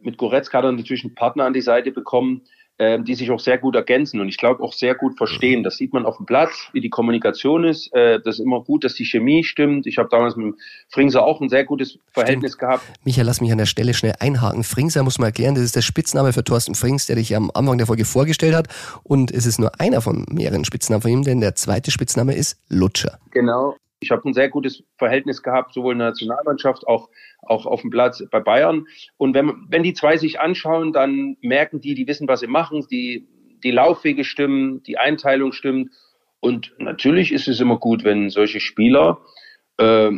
mit 0.00 0.16
Goretzka 0.16 0.58
hat 0.58 0.64
er 0.64 0.70
natürlich 0.70 1.02
einen 1.02 1.16
Partner 1.16 1.46
an 1.46 1.54
die 1.54 1.60
Seite 1.60 1.90
bekommen, 1.90 2.42
ähm, 2.80 3.04
die 3.04 3.14
sich 3.14 3.30
auch 3.30 3.40
sehr 3.40 3.58
gut 3.58 3.76
ergänzen 3.76 4.20
und 4.20 4.28
ich 4.30 4.38
glaube 4.38 4.62
auch 4.62 4.72
sehr 4.72 4.94
gut 4.94 5.18
verstehen. 5.18 5.62
Das 5.62 5.76
sieht 5.76 5.92
man 5.92 6.06
auf 6.06 6.16
dem 6.16 6.24
Platz, 6.24 6.70
wie 6.72 6.80
die 6.80 6.88
Kommunikation 6.88 7.64
ist. 7.64 7.92
Äh, 7.92 8.20
das 8.24 8.36
ist 8.36 8.40
immer 8.40 8.62
gut, 8.62 8.84
dass 8.84 8.94
die 8.94 9.04
Chemie 9.04 9.44
stimmt. 9.44 9.86
Ich 9.86 9.98
habe 9.98 10.08
damals 10.10 10.34
mit 10.34 10.54
Fringser 10.88 11.22
auch 11.22 11.42
ein 11.42 11.50
sehr 11.50 11.66
gutes 11.66 11.98
Verhältnis 12.12 12.52
stimmt. 12.54 12.60
gehabt. 12.60 12.82
Michael, 13.04 13.26
lass 13.26 13.42
mich 13.42 13.52
an 13.52 13.58
der 13.58 13.66
Stelle 13.66 13.92
schnell 13.92 14.14
einhaken. 14.18 14.64
Fringser 14.64 15.02
muss 15.02 15.18
man 15.18 15.26
erklären, 15.26 15.54
das 15.54 15.64
ist 15.64 15.76
der 15.76 15.82
Spitzname 15.82 16.32
für 16.32 16.42
Thorsten 16.42 16.74
Frings, 16.74 17.04
der 17.04 17.16
dich 17.16 17.36
am 17.36 17.50
Anfang 17.52 17.76
der 17.76 17.86
Folge 17.86 18.06
vorgestellt 18.06 18.54
hat. 18.54 18.68
Und 19.02 19.30
es 19.30 19.44
ist 19.44 19.60
nur 19.60 19.78
einer 19.78 20.00
von 20.00 20.24
mehreren 20.30 20.64
Spitznamen 20.64 21.02
von 21.02 21.10
ihm, 21.10 21.22
denn 21.22 21.40
der 21.42 21.54
zweite 21.56 21.90
Spitzname 21.90 22.34
ist 22.34 22.58
Lutscher. 22.70 23.18
Genau. 23.30 23.76
Ich 24.02 24.10
habe 24.10 24.26
ein 24.28 24.32
sehr 24.32 24.48
gutes 24.48 24.82
Verhältnis 24.96 25.42
gehabt, 25.42 25.74
sowohl 25.74 25.92
in 25.92 25.98
der 25.98 26.08
Nationalmannschaft, 26.08 26.86
auch, 26.86 27.10
auch 27.42 27.66
auf 27.66 27.82
dem 27.82 27.90
Platz 27.90 28.24
bei 28.30 28.40
Bayern. 28.40 28.86
Und 29.18 29.34
wenn, 29.34 29.66
wenn 29.68 29.82
die 29.82 29.92
zwei 29.92 30.16
sich 30.16 30.40
anschauen, 30.40 30.94
dann 30.94 31.36
merken 31.42 31.82
die, 31.82 31.94
die 31.94 32.06
wissen, 32.06 32.26
was 32.26 32.40
sie 32.40 32.46
machen, 32.46 32.86
die, 32.90 33.28
die 33.62 33.70
Laufwege 33.70 34.24
stimmen, 34.24 34.82
die 34.84 34.96
Einteilung 34.96 35.52
stimmt. 35.52 35.90
Und 36.40 36.72
natürlich 36.78 37.30
ist 37.30 37.46
es 37.46 37.60
immer 37.60 37.76
gut, 37.76 38.02
wenn 38.02 38.30
solche 38.30 38.60
Spieler, 38.60 39.20
äh, 39.76 40.10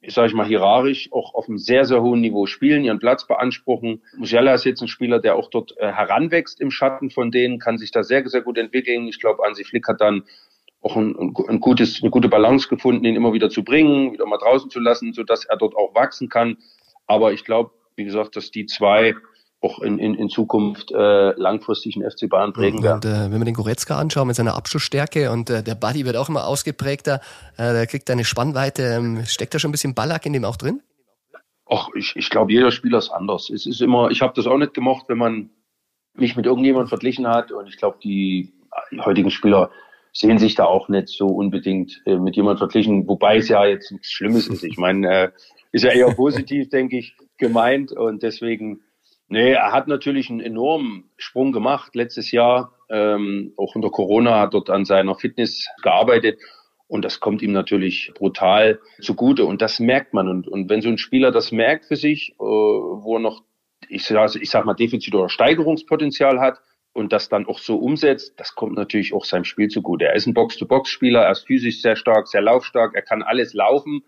ich 0.00 0.14
sage 0.14 0.28
ich 0.28 0.34
mal 0.34 0.46
hierarchisch, 0.46 1.10
auch 1.10 1.34
auf 1.34 1.48
einem 1.48 1.58
sehr, 1.58 1.84
sehr 1.84 2.00
hohen 2.00 2.20
Niveau 2.20 2.46
spielen, 2.46 2.84
ihren 2.84 3.00
Platz 3.00 3.26
beanspruchen. 3.26 4.02
Musiala 4.16 4.54
ist 4.54 4.64
jetzt 4.64 4.82
ein 4.82 4.86
Spieler, 4.86 5.18
der 5.18 5.34
auch 5.34 5.50
dort 5.50 5.76
äh, 5.78 5.90
heranwächst 5.90 6.60
im 6.60 6.70
Schatten 6.70 7.10
von 7.10 7.32
denen, 7.32 7.58
kann 7.58 7.76
sich 7.76 7.90
da 7.90 8.04
sehr, 8.04 8.24
sehr 8.28 8.42
gut 8.42 8.56
entwickeln. 8.56 9.08
Ich 9.08 9.18
glaube, 9.18 9.44
Ansi 9.44 9.64
Flick 9.64 9.88
hat 9.88 10.00
dann 10.00 10.22
auch 10.86 10.96
ein, 10.96 11.34
ein, 11.48 11.60
gutes, 11.60 12.00
eine 12.00 12.10
gute 12.10 12.28
Balance 12.28 12.68
gefunden, 12.68 13.04
ihn 13.04 13.16
immer 13.16 13.32
wieder 13.32 13.50
zu 13.50 13.64
bringen, 13.64 14.12
wieder 14.12 14.26
mal 14.26 14.38
draußen 14.38 14.70
zu 14.70 14.78
lassen, 14.78 15.12
so 15.12 15.24
dass 15.24 15.44
er 15.44 15.56
dort 15.56 15.74
auch 15.74 15.94
wachsen 15.94 16.28
kann. 16.28 16.58
Aber 17.06 17.32
ich 17.32 17.44
glaube, 17.44 17.70
wie 17.96 18.04
gesagt, 18.04 18.36
dass 18.36 18.50
die 18.52 18.66
zwei 18.66 19.14
auch 19.60 19.80
in, 19.80 19.98
in, 19.98 20.14
in 20.14 20.28
Zukunft 20.28 20.92
äh, 20.92 21.30
langfristig 21.32 21.94
den 21.94 22.08
FC 22.08 22.28
Bayern 22.28 22.52
prägen 22.52 22.82
werden. 22.82 22.96
Und, 22.96 23.04
äh, 23.04 23.32
wenn 23.32 23.40
wir 23.40 23.44
den 23.46 23.54
Goretzka 23.54 23.98
anschauen 23.98 24.28
mit 24.28 24.36
seiner 24.36 24.54
Abschlussstärke 24.54 25.32
und 25.32 25.50
äh, 25.50 25.62
der 25.62 25.74
Buddy 25.74 26.04
wird 26.04 26.16
auch 26.16 26.28
immer 26.28 26.46
ausgeprägter, 26.46 27.20
äh, 27.56 27.72
der 27.72 27.86
kriegt 27.86 28.08
eine 28.10 28.24
Spannweite, 28.24 28.82
ähm, 28.82 29.24
steckt 29.26 29.54
da 29.54 29.58
schon 29.58 29.70
ein 29.70 29.72
bisschen 29.72 29.94
Ballack 29.94 30.24
in 30.26 30.34
dem 30.34 30.44
auch 30.44 30.56
drin? 30.56 30.82
Ach, 31.68 31.88
ich, 31.96 32.14
ich 32.14 32.30
glaube, 32.30 32.52
jeder 32.52 32.70
Spieler 32.70 32.98
ist 32.98 33.10
anders. 33.10 33.50
Es 33.50 33.66
ist 33.66 33.80
immer, 33.80 34.10
ich 34.10 34.20
habe 34.20 34.34
das 34.36 34.46
auch 34.46 34.58
nicht 34.58 34.74
gemocht, 34.74 35.06
wenn 35.08 35.18
man 35.18 35.50
mich 36.14 36.36
mit 36.36 36.46
irgendjemandem 36.46 36.88
verglichen 36.88 37.26
hat 37.26 37.50
und 37.50 37.66
ich 37.66 37.76
glaube, 37.76 37.98
die 38.04 38.52
heutigen 39.00 39.30
Spieler 39.30 39.70
sehen 40.16 40.38
sich 40.38 40.54
da 40.54 40.64
auch 40.64 40.88
nicht 40.88 41.08
so 41.08 41.26
unbedingt 41.26 42.02
äh, 42.06 42.16
mit 42.16 42.36
jemand 42.36 42.58
verglichen, 42.58 43.06
wobei 43.06 43.36
es 43.36 43.48
ja 43.48 43.66
jetzt 43.66 43.92
nichts 43.92 44.10
Schlimmes 44.10 44.48
ist. 44.48 44.64
Ich 44.64 44.78
meine, 44.78 45.08
äh, 45.08 45.28
ist 45.72 45.84
ja 45.84 45.90
eher 45.90 46.10
positiv, 46.16 46.70
denke 46.70 46.96
ich, 46.96 47.16
gemeint 47.36 47.92
und 47.92 48.22
deswegen 48.22 48.80
Nee, 49.28 49.52
er 49.52 49.72
hat 49.72 49.88
natürlich 49.88 50.30
einen 50.30 50.40
enormen 50.40 51.10
Sprung 51.16 51.50
gemacht 51.50 51.96
letztes 51.96 52.30
Jahr. 52.30 52.72
Ähm, 52.88 53.52
auch 53.56 53.74
unter 53.74 53.90
Corona 53.90 54.38
hat 54.38 54.54
dort 54.54 54.70
an 54.70 54.84
seiner 54.84 55.16
Fitness 55.16 55.66
gearbeitet. 55.82 56.38
Und 56.86 57.04
das 57.04 57.18
kommt 57.18 57.42
ihm 57.42 57.50
natürlich 57.50 58.12
brutal 58.14 58.78
zugute. 59.00 59.44
Und 59.44 59.62
das 59.62 59.80
merkt 59.80 60.14
man. 60.14 60.28
Und, 60.28 60.46
und 60.46 60.70
wenn 60.70 60.80
so 60.80 60.88
ein 60.88 60.98
Spieler 60.98 61.32
das 61.32 61.50
merkt 61.50 61.86
für 61.86 61.96
sich, 61.96 62.34
äh, 62.34 62.34
wo 62.38 63.16
er 63.16 63.20
noch, 63.20 63.42
ich 63.88 64.04
sag, 64.04 64.36
ich 64.36 64.48
sag 64.48 64.64
mal, 64.64 64.74
Defizit 64.74 65.14
oder 65.16 65.28
Steigerungspotenzial 65.28 66.38
hat 66.38 66.60
und 66.96 67.12
das 67.12 67.28
dann 67.28 67.46
auch 67.46 67.58
so 67.58 67.76
umsetzt, 67.76 68.40
das 68.40 68.54
kommt 68.54 68.74
natürlich 68.74 69.12
auch 69.12 69.24
seinem 69.24 69.44
Spiel 69.44 69.68
zugute. 69.68 70.06
Er 70.06 70.14
ist 70.14 70.26
ein 70.26 70.34
Box-to-Box-Spieler, 70.34 71.20
er 71.20 71.32
ist 71.32 71.46
physisch 71.46 71.82
sehr 71.82 71.94
stark, 71.94 72.26
sehr 72.26 72.40
laufstark, 72.40 72.94
er 72.94 73.02
kann 73.02 73.22
alles 73.22 73.52
laufen. 73.52 74.02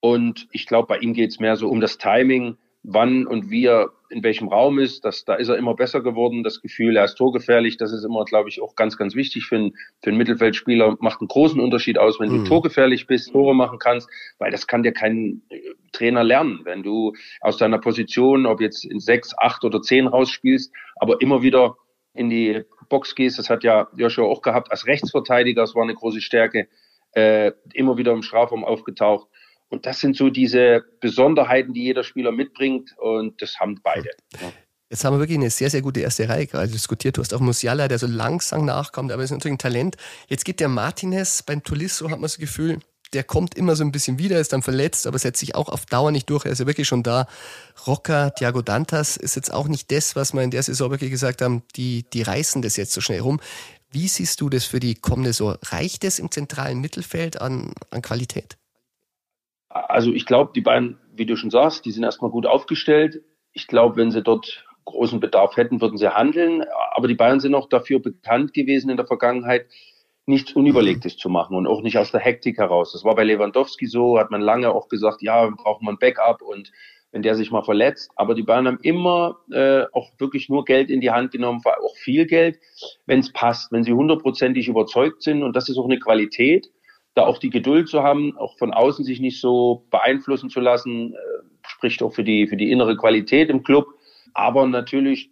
Und 0.00 0.48
ich 0.50 0.66
glaube, 0.66 0.88
bei 0.88 0.98
ihm 0.98 1.12
geht 1.12 1.30
es 1.30 1.38
mehr 1.38 1.56
so 1.56 1.68
um 1.68 1.80
das 1.80 1.98
Timing, 1.98 2.56
wann 2.82 3.26
und 3.26 3.50
wie 3.50 3.66
er 3.66 3.90
in 4.10 4.22
welchem 4.22 4.48
Raum 4.48 4.78
ist. 4.78 5.04
Das, 5.04 5.24
da 5.24 5.34
ist 5.34 5.48
er 5.48 5.56
immer 5.56 5.74
besser 5.74 6.02
geworden. 6.02 6.44
Das 6.44 6.60
Gefühl, 6.60 6.96
er 6.96 7.04
ist 7.04 7.16
torgefährlich. 7.16 7.76
Das 7.76 7.92
ist 7.92 8.04
immer, 8.04 8.24
glaube 8.24 8.48
ich, 8.48 8.62
auch 8.62 8.76
ganz, 8.76 8.96
ganz 8.96 9.14
wichtig 9.14 9.46
für, 9.46 9.56
einen, 9.56 9.72
für 10.02 10.10
einen 10.10 10.18
Mittelfeldspieler. 10.18 10.96
Macht 11.00 11.20
einen 11.20 11.28
großen 11.28 11.60
Unterschied 11.60 11.98
aus, 11.98 12.20
wenn 12.20 12.30
mhm. 12.30 12.44
du 12.44 12.48
torgefährlich 12.48 13.06
bist, 13.06 13.32
Tore 13.32 13.54
machen 13.54 13.78
kannst, 13.78 14.08
weil 14.38 14.50
das 14.50 14.66
kann 14.66 14.82
dir 14.82 14.92
kein 14.92 15.42
äh, 15.48 15.60
Trainer 15.92 16.22
lernen. 16.22 16.60
Wenn 16.64 16.82
du 16.82 17.14
aus 17.40 17.56
deiner 17.56 17.78
Position, 17.78 18.46
ob 18.46 18.60
jetzt 18.60 18.84
in 18.84 19.00
sechs, 19.00 19.34
acht 19.36 19.64
oder 19.64 19.82
zehn 19.82 20.06
rausspielst, 20.06 20.72
aber 20.96 21.20
immer 21.20 21.42
wieder 21.42 21.76
in 22.14 22.30
die 22.30 22.64
Box 22.88 23.14
gehst, 23.14 23.38
das 23.38 23.50
hat 23.50 23.64
ja 23.64 23.88
Joshua 23.96 24.24
auch 24.24 24.42
gehabt 24.42 24.70
als 24.70 24.86
Rechtsverteidiger, 24.86 25.62
das 25.62 25.74
war 25.74 25.82
eine 25.82 25.94
große 25.94 26.20
Stärke, 26.20 26.68
äh, 27.12 27.52
immer 27.72 27.96
wieder 27.96 28.12
im 28.12 28.22
Strafraum 28.22 28.64
aufgetaucht 28.64 29.28
und 29.68 29.86
das 29.86 30.00
sind 30.00 30.16
so 30.16 30.30
diese 30.30 30.84
Besonderheiten, 31.00 31.74
die 31.74 31.82
jeder 31.82 32.04
Spieler 32.04 32.32
mitbringt 32.32 32.90
und 32.98 33.42
das 33.42 33.58
haben 33.58 33.80
beide. 33.82 34.10
Jetzt 34.90 35.04
haben 35.04 35.14
wir 35.14 35.20
wirklich 35.20 35.38
eine 35.38 35.50
sehr, 35.50 35.70
sehr 35.70 35.82
gute 35.82 36.00
erste 36.00 36.28
Reihe 36.28 36.46
gerade 36.46 36.70
diskutiert. 36.70 37.16
Du 37.16 37.20
hast 37.20 37.34
auch 37.34 37.40
Musiala, 37.40 37.88
der 37.88 37.98
so 37.98 38.06
langsam 38.06 38.64
nachkommt, 38.64 39.10
aber 39.10 39.24
ist 39.24 39.32
natürlich 39.32 39.54
ein 39.54 39.58
Talent. 39.58 39.96
Jetzt 40.28 40.44
geht 40.44 40.60
der 40.60 40.68
Martinez 40.68 41.42
beim 41.42 41.62
Tolisso, 41.64 42.04
hat 42.04 42.18
man 42.18 42.22
das 42.22 42.38
Gefühl, 42.38 42.78
der 43.14 43.24
kommt 43.24 43.56
immer 43.56 43.76
so 43.76 43.84
ein 43.84 43.92
bisschen 43.92 44.18
wieder, 44.18 44.38
ist 44.40 44.52
dann 44.52 44.62
verletzt, 44.62 45.06
aber 45.06 45.18
setzt 45.18 45.40
sich 45.40 45.54
auch 45.54 45.68
auf 45.68 45.86
Dauer 45.86 46.10
nicht 46.10 46.28
durch. 46.28 46.44
Er 46.44 46.52
ist 46.52 46.58
ja 46.58 46.66
wirklich 46.66 46.88
schon 46.88 47.02
da. 47.02 47.26
Rocker, 47.86 48.34
Thiago 48.34 48.60
Dantas 48.60 49.16
ist 49.16 49.36
jetzt 49.36 49.52
auch 49.52 49.68
nicht 49.68 49.90
das, 49.90 50.16
was 50.16 50.34
wir 50.34 50.42
in 50.42 50.50
der 50.50 50.62
Saison 50.62 50.90
wirklich 50.90 51.10
gesagt 51.10 51.40
haben, 51.40 51.62
die, 51.76 52.04
die 52.12 52.22
reißen 52.22 52.60
das 52.60 52.76
jetzt 52.76 52.92
so 52.92 53.00
schnell 53.00 53.20
rum. 53.20 53.40
Wie 53.90 54.08
siehst 54.08 54.40
du 54.40 54.48
das 54.48 54.64
für 54.64 54.80
die 54.80 54.96
kommende 54.96 55.32
Saison? 55.32 55.56
Reicht 55.62 56.04
es 56.04 56.18
im 56.18 56.30
zentralen 56.30 56.80
Mittelfeld 56.80 57.40
an, 57.40 57.72
an 57.90 58.02
Qualität? 58.02 58.56
Also 59.68 60.12
ich 60.12 60.26
glaube, 60.26 60.52
die 60.54 60.60
beiden, 60.60 60.98
wie 61.14 61.26
du 61.26 61.36
schon 61.36 61.50
sagst, 61.50 61.84
die 61.84 61.92
sind 61.92 62.02
erstmal 62.02 62.30
gut 62.30 62.46
aufgestellt. 62.46 63.22
Ich 63.52 63.68
glaube, 63.68 63.96
wenn 63.96 64.10
sie 64.10 64.22
dort 64.22 64.64
großen 64.84 65.20
Bedarf 65.20 65.56
hätten, 65.56 65.80
würden 65.80 65.96
sie 65.96 66.12
handeln. 66.12 66.64
Aber 66.94 67.08
die 67.08 67.14
Bayern 67.14 67.40
sind 67.40 67.54
auch 67.54 67.68
dafür 67.68 68.00
bekannt 68.00 68.52
gewesen 68.52 68.90
in 68.90 68.96
der 68.96 69.06
Vergangenheit, 69.06 69.66
nichts 70.26 70.52
Unüberlegtes 70.52 71.16
zu 71.16 71.28
machen 71.28 71.56
und 71.56 71.66
auch 71.66 71.82
nicht 71.82 71.98
aus 71.98 72.10
der 72.10 72.20
Hektik 72.20 72.58
heraus. 72.58 72.92
Das 72.92 73.04
war 73.04 73.14
bei 73.14 73.24
Lewandowski 73.24 73.86
so, 73.86 74.18
hat 74.18 74.30
man 74.30 74.40
lange 74.40 74.70
auch 74.70 74.88
gesagt, 74.88 75.22
ja, 75.22 75.48
braucht 75.50 75.82
man 75.82 75.98
Backup 75.98 76.42
und 76.42 76.72
wenn 77.12 77.22
der 77.22 77.34
sich 77.36 77.50
mal 77.50 77.62
verletzt. 77.62 78.10
Aber 78.16 78.34
die 78.34 78.42
Bayern 78.42 78.66
haben 78.66 78.80
immer 78.82 79.36
äh, 79.52 79.84
auch 79.92 80.10
wirklich 80.18 80.48
nur 80.48 80.64
Geld 80.64 80.90
in 80.90 81.00
die 81.00 81.10
Hand 81.10 81.30
genommen, 81.30 81.62
auch 81.64 81.96
viel 81.96 82.26
Geld, 82.26 82.58
wenn 83.06 83.20
es 83.20 83.32
passt, 83.32 83.70
wenn 83.70 83.84
sie 83.84 83.92
hundertprozentig 83.92 84.66
überzeugt 84.66 85.22
sind. 85.22 85.42
Und 85.42 85.54
das 85.54 85.68
ist 85.68 85.78
auch 85.78 85.84
eine 85.84 85.98
Qualität 85.98 86.70
da 87.14 87.26
auch 87.26 87.38
die 87.38 87.50
Geduld 87.50 87.88
zu 87.88 88.02
haben, 88.02 88.36
auch 88.36 88.58
von 88.58 88.72
außen 88.72 89.04
sich 89.04 89.20
nicht 89.20 89.40
so 89.40 89.86
beeinflussen 89.90 90.50
zu 90.50 90.60
lassen, 90.60 91.14
äh, 91.14 91.16
spricht 91.66 92.02
auch 92.02 92.12
für 92.12 92.24
die, 92.24 92.46
für 92.46 92.56
die 92.56 92.70
innere 92.70 92.96
Qualität 92.96 93.50
im 93.50 93.62
Club. 93.62 93.86
Aber 94.34 94.66
natürlich, 94.66 95.30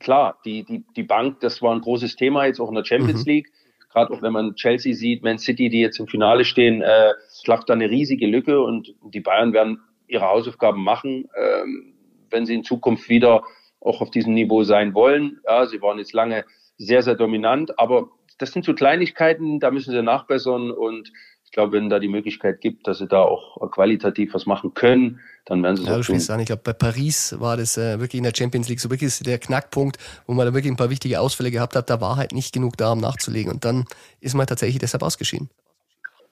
klar, 0.00 0.38
die, 0.44 0.64
die, 0.64 0.84
die 0.96 1.04
Bank, 1.04 1.40
das 1.40 1.62
war 1.62 1.72
ein 1.74 1.80
großes 1.80 2.16
Thema 2.16 2.46
jetzt 2.46 2.60
auch 2.60 2.68
in 2.68 2.74
der 2.74 2.84
Champions 2.84 3.24
mhm. 3.24 3.32
League. 3.32 3.52
Gerade 3.96 4.12
auch 4.12 4.20
wenn 4.20 4.34
man 4.34 4.54
Chelsea 4.56 4.92
sieht, 4.92 5.22
Man 5.22 5.38
City, 5.38 5.70
die 5.70 5.80
jetzt 5.80 5.98
im 5.98 6.06
Finale 6.06 6.44
stehen, 6.44 6.82
äh, 6.82 7.14
schlaft 7.42 7.70
da 7.70 7.72
eine 7.72 7.88
riesige 7.88 8.26
Lücke 8.26 8.60
und 8.60 8.94
die 9.02 9.20
Bayern 9.20 9.54
werden 9.54 9.80
ihre 10.06 10.26
Hausaufgaben 10.26 10.84
machen, 10.84 11.30
ähm, 11.34 11.94
wenn 12.28 12.44
sie 12.44 12.52
in 12.52 12.62
Zukunft 12.62 13.08
wieder 13.08 13.42
auch 13.80 14.02
auf 14.02 14.10
diesem 14.10 14.34
Niveau 14.34 14.64
sein 14.64 14.92
wollen. 14.92 15.40
Ja, 15.46 15.64
sie 15.64 15.80
waren 15.80 15.96
jetzt 15.96 16.12
lange 16.12 16.44
sehr, 16.76 17.00
sehr 17.00 17.14
dominant, 17.14 17.78
aber 17.78 18.10
das 18.36 18.52
sind 18.52 18.66
so 18.66 18.74
Kleinigkeiten, 18.74 19.60
da 19.60 19.70
müssen 19.70 19.92
sie 19.92 20.02
nachbessern 20.02 20.72
und 20.72 21.10
ich 21.46 21.52
glaube, 21.52 21.72
wenn 21.72 21.88
da 21.88 22.00
die 22.00 22.08
Möglichkeit 22.08 22.60
gibt, 22.60 22.86
dass 22.86 22.98
sie 22.98 23.06
da 23.06 23.22
auch 23.22 23.70
qualitativ 23.70 24.34
was 24.34 24.46
machen 24.46 24.74
können, 24.74 25.20
dann 25.46 25.62
werden 25.62 25.76
sie 25.76 25.84
es 25.84 25.88
ja, 25.88 25.96
auch 25.96 26.04
tun. 26.04 26.34
An. 26.34 26.40
Ich 26.40 26.46
glaube, 26.46 26.62
bei 26.64 26.72
Paris 26.72 27.36
war 27.38 27.56
das 27.56 27.78
äh, 27.78 28.00
wirklich 28.00 28.18
in 28.18 28.24
der 28.24 28.32
Champions 28.36 28.68
League 28.68 28.80
so 28.80 28.90
wirklich 28.90 29.16
der 29.20 29.38
Knackpunkt, 29.38 29.96
wo 30.26 30.34
man 30.34 30.44
da 30.44 30.52
wirklich 30.52 30.72
ein 30.72 30.76
paar 30.76 30.90
wichtige 30.90 31.20
Ausfälle 31.20 31.52
gehabt 31.52 31.76
hat. 31.76 31.88
Da 31.88 32.00
war 32.00 32.16
halt 32.16 32.32
nicht 32.32 32.52
genug 32.52 32.76
da, 32.76 32.92
um 32.92 33.00
nachzulegen. 33.00 33.52
Und 33.52 33.64
dann 33.64 33.84
ist 34.20 34.34
man 34.34 34.46
tatsächlich 34.46 34.80
deshalb 34.80 35.04
ausgeschieden. 35.04 35.48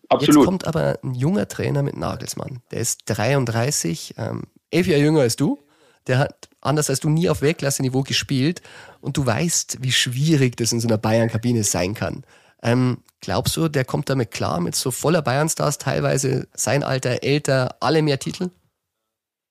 Absolut. 0.09 0.37
Jetzt 0.37 0.45
kommt 0.45 0.67
aber 0.67 0.99
ein 1.03 1.15
junger 1.15 1.47
Trainer 1.47 1.83
mit 1.83 1.97
Nagelsmann. 1.97 2.61
Der 2.73 2.81
ist 2.81 3.03
33, 3.07 4.15
ähm, 4.19 4.43
elf 4.71 4.89
Jahre 4.89 5.01
jünger 5.01 5.21
als 5.21 5.37
du. 5.37 5.61
Der 6.09 6.19
hat 6.19 6.49
anders 6.61 6.91
als 6.91 7.01
du 7.01 7.09
nie 7.09 7.29
auf 7.29 7.41
Weltklasse-Niveau 7.41 8.03
gespielt 8.03 8.63
und 9.01 9.17
du 9.17 9.25
weißt, 9.25 9.79
wie 9.81 9.93
schwierig 9.93 10.57
das 10.57 10.73
in 10.73 10.81
so 10.81 10.89
einer 10.89 10.99
Bayern-Kabine 10.99 11.63
sein 11.63 11.95
kann. 11.95 12.25
Ähm, 12.65 12.99
glaubst 13.21 13.57
du, 13.57 13.69
der 13.69 13.85
kommt 13.85 14.09
damit 14.09 14.31
klar, 14.31 14.59
mit 14.61 14.75
so 14.75 14.91
voller 14.91 15.23
Bayern-Stars, 15.23 15.79
teilweise 15.79 16.49
sein 16.55 16.83
Alter, 16.83 17.23
älter, 17.23 17.77
alle 17.81 18.03
mehr 18.03 18.19
Titel? 18.19 18.51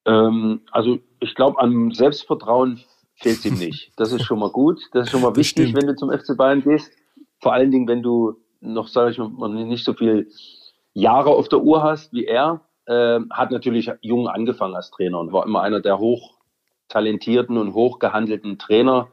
Ähm, 0.06 0.62
also 0.72 1.00
ich 1.20 1.36
glaube, 1.36 1.60
an 1.60 1.92
Selbstvertrauen 1.92 2.82
fehlt 3.16 3.38
es 3.38 3.46
ihm 3.46 3.56
nicht. 3.56 3.94
Das 3.96 4.12
ist 4.12 4.24
schon 4.24 4.40
mal 4.40 4.50
gut. 4.50 4.82
Das 4.92 5.06
ist 5.06 5.12
schon 5.12 5.22
mal 5.22 5.36
wichtig, 5.36 5.76
wenn 5.76 5.88
du 5.88 5.96
zum 5.96 6.12
FC 6.12 6.36
Bayern 6.36 6.64
gehst. 6.64 6.92
Vor 7.40 7.54
allen 7.54 7.72
Dingen, 7.72 7.88
wenn 7.88 8.02
du 8.02 8.36
noch, 8.60 8.88
sage 8.88 9.12
ich 9.12 9.18
mal, 9.20 9.50
nicht 9.50 9.86
so 9.86 9.94
viel 9.94 10.30
Jahre 10.94 11.30
auf 11.30 11.48
der 11.50 11.62
Uhr 11.62 11.84
hast 11.84 12.12
wie 12.14 12.26
er. 12.26 12.62
Äh, 12.86 13.20
hat 13.30 13.52
natürlich 13.52 13.90
jung 14.02 14.28
angefangen 14.28 14.76
als 14.76 14.92
Trainer 14.92 15.20
und 15.20 15.32
war 15.32 15.46
immer 15.46 15.62
einer 15.62 15.80
der 15.80 16.00
hoch 16.00 16.38
talentierten 16.90 17.58
und 17.58 17.74
hochgehandelten 17.74 18.58
Trainer 18.58 19.08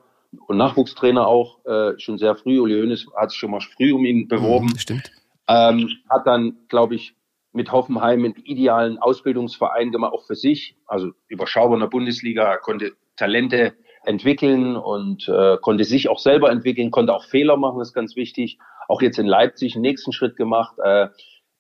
und 0.47 0.57
Nachwuchstrainer 0.57 1.27
auch 1.27 1.65
äh, 1.65 1.99
schon 1.99 2.19
sehr 2.19 2.37
früh. 2.37 2.61
Uli 2.61 2.81
Hoeneß 2.81 3.07
hat 3.17 3.31
sich 3.31 3.39
schon 3.39 3.51
mal 3.51 3.61
früh 3.61 3.93
um 3.93 4.05
ihn 4.05 4.29
beworben. 4.29 4.67
Mhm, 4.67 4.79
stimmt. 4.79 5.11
Ähm, 5.49 5.91
hat 6.09 6.27
dann, 6.27 6.59
glaube 6.69 6.95
ich, 6.95 7.15
mit 7.53 7.73
Hoffenheim 7.73 8.25
einen 8.25 8.37
idealen 8.45 8.99
Ausbildungsverein 8.99 9.91
gemacht, 9.91 10.13
auch 10.13 10.25
für 10.25 10.37
sich. 10.37 10.77
Also 10.87 11.11
überschaubar 11.27 11.75
in 11.75 11.81
der 11.81 11.89
Bundesliga, 11.89 12.57
konnte 12.59 12.93
Talente 13.17 13.75
entwickeln 14.05 14.77
und 14.77 15.29
äh, 15.29 15.57
konnte 15.61 15.85
sich 15.85 16.09
auch 16.09 16.19
selber 16.19 16.51
entwickeln, 16.51 16.91
konnte 16.91 17.15
auch 17.15 17.25
Fehler 17.25 17.57
machen, 17.57 17.79
das 17.79 17.89
ist 17.89 17.95
ganz 17.95 18.17
wichtig. 18.17 18.59
Auch 18.89 19.03
jetzt 19.03 19.19
in 19.19 19.27
Leipzig 19.27 19.75
einen 19.75 19.83
nächsten 19.83 20.13
Schritt 20.13 20.37
gemacht. 20.37 20.77
Äh, 20.83 21.09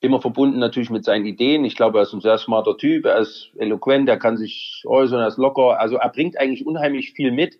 immer 0.00 0.20
verbunden 0.20 0.58
natürlich 0.58 0.90
mit 0.90 1.04
seinen 1.04 1.26
Ideen. 1.26 1.64
Ich 1.64 1.76
glaube, 1.76 1.98
er 1.98 2.02
ist 2.02 2.14
ein 2.14 2.22
sehr 2.22 2.38
smarter 2.38 2.76
Typ, 2.76 3.04
er 3.04 3.18
ist 3.18 3.50
eloquent, 3.58 4.08
er 4.08 4.16
kann 4.16 4.36
sich 4.36 4.82
äußern, 4.86 5.20
er 5.20 5.28
ist 5.28 5.36
locker. 5.36 5.78
Also 5.78 5.96
er 5.96 6.08
bringt 6.08 6.38
eigentlich 6.38 6.66
unheimlich 6.66 7.12
viel 7.12 7.32
mit. 7.32 7.58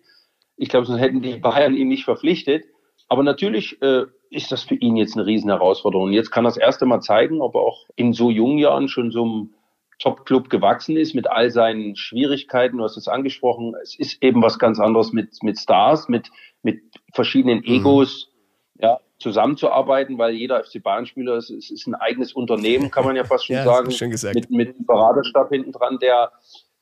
Ich 0.61 0.69
glaube, 0.69 0.85
sonst 0.85 0.99
hätten 0.99 1.23
die 1.23 1.37
Bayern 1.37 1.75
ihn 1.75 1.87
nicht 1.87 2.05
verpflichtet. 2.05 2.65
Aber 3.09 3.23
natürlich 3.23 3.81
äh, 3.81 4.03
ist 4.29 4.51
das 4.51 4.61
für 4.61 4.75
ihn 4.75 4.95
jetzt 4.95 5.17
eine 5.17 5.25
riesen 5.25 5.49
Herausforderung. 5.49 6.11
Jetzt 6.11 6.29
kann 6.29 6.45
er 6.45 6.49
das 6.49 6.57
erste 6.57 6.85
Mal 6.85 7.01
zeigen, 7.01 7.41
ob 7.41 7.55
er 7.55 7.61
auch 7.61 7.87
in 7.95 8.13
so 8.13 8.29
jungen 8.29 8.59
Jahren 8.59 8.87
schon 8.87 9.09
so 9.09 9.23
einem 9.23 9.53
Top-Club 9.97 10.51
gewachsen 10.51 10.97
ist 10.97 11.15
mit 11.15 11.27
all 11.27 11.49
seinen 11.49 11.95
Schwierigkeiten. 11.95 12.77
Du 12.77 12.83
hast 12.83 12.95
es 12.95 13.07
angesprochen. 13.07 13.73
Es 13.81 13.97
ist 13.97 14.21
eben 14.21 14.43
was 14.43 14.59
ganz 14.59 14.79
anderes 14.79 15.13
mit, 15.13 15.41
mit 15.41 15.59
Stars, 15.59 16.09
mit, 16.09 16.29
mit 16.61 16.79
verschiedenen 17.11 17.59
mhm. 17.59 17.73
Egos. 17.73 18.29
Mhm. 18.75 18.83
Ja, 18.83 18.99
zusammenzuarbeiten, 19.17 20.19
weil 20.19 20.33
jeder 20.35 20.63
FC 20.63 20.81
Bayern-Spieler 20.81 21.37
ist, 21.37 21.49
ist, 21.49 21.71
ist, 21.71 21.87
ein 21.87 21.95
eigenes 21.95 22.33
Unternehmen, 22.33 22.91
kann 22.91 23.05
man 23.05 23.15
ja 23.15 23.23
fast 23.23 23.47
schon 23.47 23.55
ja, 23.57 23.63
sagen. 23.63 23.89
Schön 23.91 24.11
gesagt. 24.11 24.35
Mit, 24.35 24.51
mit 24.51 24.75
einem 24.75 24.85
Beraterstab 24.85 25.49
hinten 25.49 25.71
dran, 25.71 25.97
der, 25.99 26.31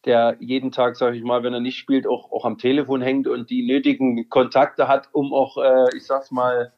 der 0.05 0.37
jeden 0.39 0.71
Tag, 0.71 0.95
sage 0.95 1.17
ich 1.17 1.23
mal, 1.23 1.43
wenn 1.43 1.53
er 1.53 1.59
nicht 1.59 1.77
spielt, 1.77 2.07
auch, 2.07 2.31
auch 2.31 2.45
am 2.45 2.57
Telefon 2.57 3.01
hängt 3.01 3.27
und 3.27 3.49
die 3.49 3.65
nötigen 3.65 4.29
Kontakte 4.29 4.87
hat, 4.87 5.09
um 5.11 5.33
auch, 5.33 5.57
äh, 5.57 5.95
ich 5.95 6.05
sag's 6.05 6.31
mal, 6.31 6.73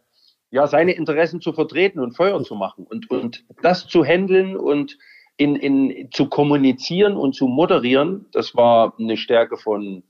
ja, 0.50 0.68
seine 0.68 0.94
Interessen 0.94 1.40
zu 1.40 1.54
vertreten 1.54 2.00
und 2.00 2.16
Feuer 2.16 2.44
zu 2.44 2.56
machen. 2.56 2.86
Und, 2.86 3.10
und 3.10 3.46
das 3.62 3.88
zu 3.88 4.04
handeln 4.04 4.58
und 4.58 4.98
in, 5.38 5.56
in, 5.56 6.10
zu 6.12 6.28
kommunizieren 6.28 7.16
und 7.16 7.34
zu 7.34 7.48
moderieren, 7.48 8.26
das 8.32 8.56
war 8.56 8.94
eine 9.00 9.18
Stärke 9.18 9.58
von 9.58 10.04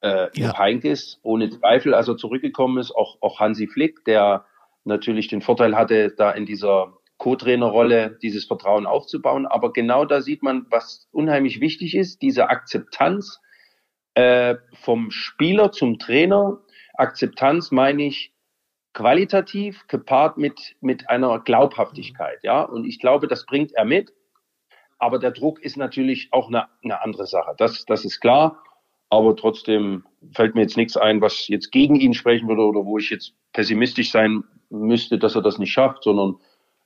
äh, 0.00 0.28
ja. 0.34 0.58
Heinkes, 0.58 1.20
ohne 1.22 1.48
Zweifel, 1.50 1.94
als 1.94 2.08
er 2.08 2.16
zurückgekommen 2.16 2.78
ist, 2.78 2.90
auch, 2.90 3.18
auch 3.20 3.40
Hansi 3.40 3.68
Flick, 3.68 4.04
der 4.04 4.44
natürlich 4.84 5.28
den 5.28 5.40
Vorteil 5.40 5.76
hatte, 5.76 6.12
da 6.16 6.30
in 6.32 6.44
dieser 6.44 6.92
Co-Trainer-Rolle 7.18 8.18
dieses 8.22 8.44
Vertrauen 8.46 8.86
aufzubauen. 8.86 9.46
Aber 9.46 9.72
genau 9.72 10.04
da 10.04 10.20
sieht 10.20 10.42
man, 10.42 10.66
was 10.70 11.08
unheimlich 11.12 11.60
wichtig 11.60 11.94
ist, 11.94 12.22
diese 12.22 12.48
Akzeptanz 12.50 13.40
äh, 14.14 14.56
vom 14.72 15.10
Spieler 15.10 15.72
zum 15.72 15.98
Trainer. 15.98 16.60
Akzeptanz 16.94 17.70
meine 17.70 18.04
ich 18.04 18.32
qualitativ 18.92 19.86
gepaart 19.88 20.38
mit, 20.38 20.76
mit 20.80 21.10
einer 21.10 21.40
Glaubhaftigkeit. 21.40 22.38
Ja, 22.42 22.62
und 22.62 22.84
ich 22.84 23.00
glaube, 23.00 23.26
das 23.26 23.44
bringt 23.46 23.72
er 23.72 23.84
mit. 23.84 24.12
Aber 24.98 25.18
der 25.18 25.32
Druck 25.32 25.60
ist 25.60 25.76
natürlich 25.76 26.28
auch 26.30 26.48
eine, 26.48 26.68
eine 26.82 27.02
andere 27.02 27.26
Sache. 27.26 27.54
Das, 27.58 27.84
das 27.84 28.04
ist 28.04 28.20
klar. 28.20 28.62
Aber 29.10 29.36
trotzdem 29.36 30.04
fällt 30.32 30.54
mir 30.54 30.62
jetzt 30.62 30.76
nichts 30.76 30.96
ein, 30.96 31.20
was 31.20 31.48
jetzt 31.48 31.72
gegen 31.72 31.96
ihn 31.96 32.14
sprechen 32.14 32.48
würde 32.48 32.62
oder 32.62 32.84
wo 32.84 32.98
ich 32.98 33.10
jetzt 33.10 33.34
pessimistisch 33.52 34.10
sein 34.10 34.44
müsste, 34.70 35.18
dass 35.18 35.34
er 35.34 35.42
das 35.42 35.58
nicht 35.58 35.72
schafft, 35.72 36.04
sondern 36.04 36.36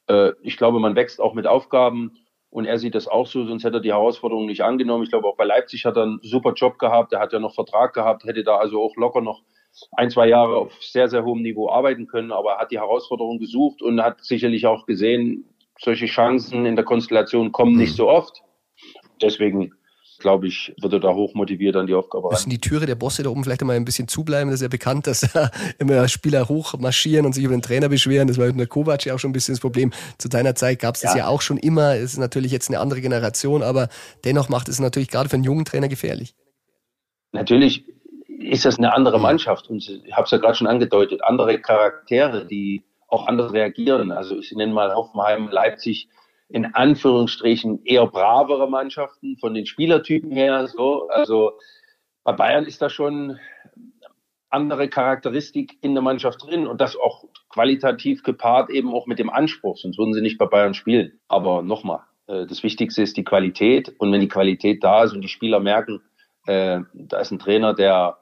äh, 0.08 0.32
ich 0.42 0.56
glaube, 0.56 0.80
man 0.80 0.96
wächst 0.96 1.20
auch 1.20 1.34
mit 1.34 1.46
Aufgaben 1.46 2.12
und 2.50 2.64
er 2.64 2.78
sieht 2.78 2.94
das 2.94 3.08
auch 3.08 3.26
so, 3.26 3.44
sonst 3.44 3.64
hätte 3.64 3.78
er 3.78 3.82
die 3.82 3.92
Herausforderung 3.92 4.46
nicht 4.46 4.62
angenommen. 4.62 5.04
Ich 5.04 5.10
glaube, 5.10 5.28
auch 5.28 5.36
bei 5.36 5.44
Leipzig 5.44 5.84
hat 5.84 5.96
er 5.96 6.04
einen 6.04 6.20
super 6.22 6.54
Job 6.54 6.78
gehabt. 6.78 7.12
Er 7.12 7.20
hat 7.20 7.32
ja 7.32 7.38
noch 7.38 7.54
Vertrag 7.54 7.92
gehabt, 7.92 8.24
hätte 8.24 8.42
da 8.42 8.56
also 8.56 8.82
auch 8.82 8.96
locker 8.96 9.20
noch 9.20 9.42
ein, 9.92 10.10
zwei 10.10 10.28
Jahre 10.28 10.56
auf 10.56 10.72
sehr, 10.82 11.08
sehr 11.08 11.24
hohem 11.24 11.42
Niveau 11.42 11.68
arbeiten 11.68 12.06
können. 12.06 12.32
Aber 12.32 12.52
er 12.52 12.58
hat 12.60 12.70
die 12.70 12.78
Herausforderung 12.78 13.38
gesucht 13.38 13.82
und 13.82 14.02
hat 14.02 14.24
sicherlich 14.24 14.66
auch 14.66 14.86
gesehen, 14.86 15.44
solche 15.78 16.06
Chancen 16.06 16.64
in 16.66 16.74
der 16.74 16.84
Konstellation 16.84 17.52
kommen 17.52 17.76
nicht 17.76 17.94
so 17.94 18.08
oft. 18.08 18.42
Deswegen 19.20 19.74
glaube 20.18 20.48
ich, 20.48 20.75
wird 20.80 20.92
er 20.92 21.00
da 21.00 21.14
hoch 21.14 21.34
motiviert 21.34 21.76
an 21.76 21.87
die 21.87 21.94
Aufgabe 21.94 22.28
Müssen 22.30 22.50
die 22.50 22.60
Türe 22.60 22.87
der 22.87 22.94
Bosse 22.94 23.22
da 23.22 23.30
oben 23.30 23.44
vielleicht 23.44 23.60
einmal 23.60 23.76
ein 23.76 23.84
bisschen 23.84 24.08
zubleiben? 24.08 24.50
Das 24.50 24.60
ist 24.60 24.62
ja 24.62 24.68
bekannt, 24.68 25.06
dass 25.06 25.20
da 25.20 25.50
immer 25.78 26.08
Spieler 26.08 26.48
hochmarschieren 26.48 27.26
und 27.26 27.34
sich 27.34 27.44
über 27.44 27.56
den 27.56 27.62
Trainer 27.62 27.88
beschweren. 27.88 28.28
Das 28.28 28.38
war 28.38 28.46
mit 28.46 28.58
der 28.58 28.66
Kovac 28.66 29.04
ja 29.04 29.14
auch 29.14 29.18
schon 29.18 29.30
ein 29.30 29.32
bisschen 29.32 29.54
das 29.54 29.60
Problem. 29.60 29.92
Zu 30.18 30.28
deiner 30.28 30.54
Zeit 30.54 30.80
gab 30.80 30.94
es 30.94 31.02
das 31.02 31.12
ja. 31.12 31.20
ja 31.20 31.26
auch 31.28 31.40
schon 31.40 31.56
immer. 31.56 31.94
Es 31.94 32.12
ist 32.12 32.18
natürlich 32.18 32.52
jetzt 32.52 32.68
eine 32.68 32.80
andere 32.80 33.00
Generation, 33.00 33.62
aber 33.62 33.88
dennoch 34.25 34.48
macht 34.48 34.68
es 34.68 34.80
natürlich 34.80 35.08
gerade 35.08 35.28
für 35.28 35.34
einen 35.34 35.44
jungen 35.44 35.64
Trainer 35.64 35.88
gefährlich. 35.88 36.34
Natürlich 37.32 37.84
ist 38.38 38.64
das 38.64 38.78
eine 38.78 38.94
andere 38.94 39.18
Mannschaft 39.20 39.68
und 39.68 39.88
ich 39.88 40.12
habe 40.12 40.25
es 40.25 40.30
ja 40.30 40.38
gerade 40.38 40.54
schon 40.54 40.66
angedeutet, 40.66 41.22
andere 41.25 41.60
Charaktere, 41.60 42.46
die 42.46 42.82
auch 43.08 43.26
anders 43.26 43.52
reagieren. 43.52 44.12
Also 44.12 44.38
ich 44.38 44.52
nenne 44.52 44.72
mal 44.72 44.94
Hoffenheim, 44.94 45.48
Leipzig, 45.48 46.08
in 46.48 46.74
Anführungsstrichen 46.74 47.84
eher 47.84 48.06
bravere 48.06 48.68
Mannschaften 48.68 49.36
von 49.38 49.54
den 49.54 49.66
Spielertypen 49.66 50.30
her. 50.30 50.66
So. 50.66 51.08
Also 51.08 51.52
bei 52.24 52.32
Bayern 52.32 52.64
ist 52.64 52.80
da 52.80 52.88
schon 52.88 53.38
andere 54.50 54.88
Charakteristik 54.88 55.76
in 55.82 55.94
der 55.94 56.02
Mannschaft 56.02 56.42
drin 56.42 56.66
und 56.66 56.80
das 56.80 56.96
auch 56.96 57.24
qualitativ 57.50 58.22
gepaart 58.22 58.70
eben 58.70 58.94
auch 58.94 59.06
mit 59.06 59.18
dem 59.18 59.28
Anspruch, 59.28 59.76
sonst 59.76 59.98
würden 59.98 60.14
sie 60.14 60.22
nicht 60.22 60.38
bei 60.38 60.46
Bayern 60.46 60.72
spielen. 60.72 61.20
Aber 61.28 61.62
nochmal, 61.62 62.00
äh, 62.26 62.46
das 62.46 62.62
Wichtigste 62.62 63.02
ist 63.02 63.18
die 63.18 63.24
Qualität 63.24 63.94
und 63.98 64.10
wenn 64.10 64.20
die 64.20 64.28
Qualität 64.28 64.82
da 64.82 65.04
ist 65.04 65.12
und 65.12 65.20
die 65.20 65.28
Spieler 65.28 65.60
merken, 65.60 66.00
äh, 66.46 66.80
da 66.94 67.20
ist 67.20 67.30
ein 67.30 67.38
Trainer, 67.38 67.74
der, 67.74 68.16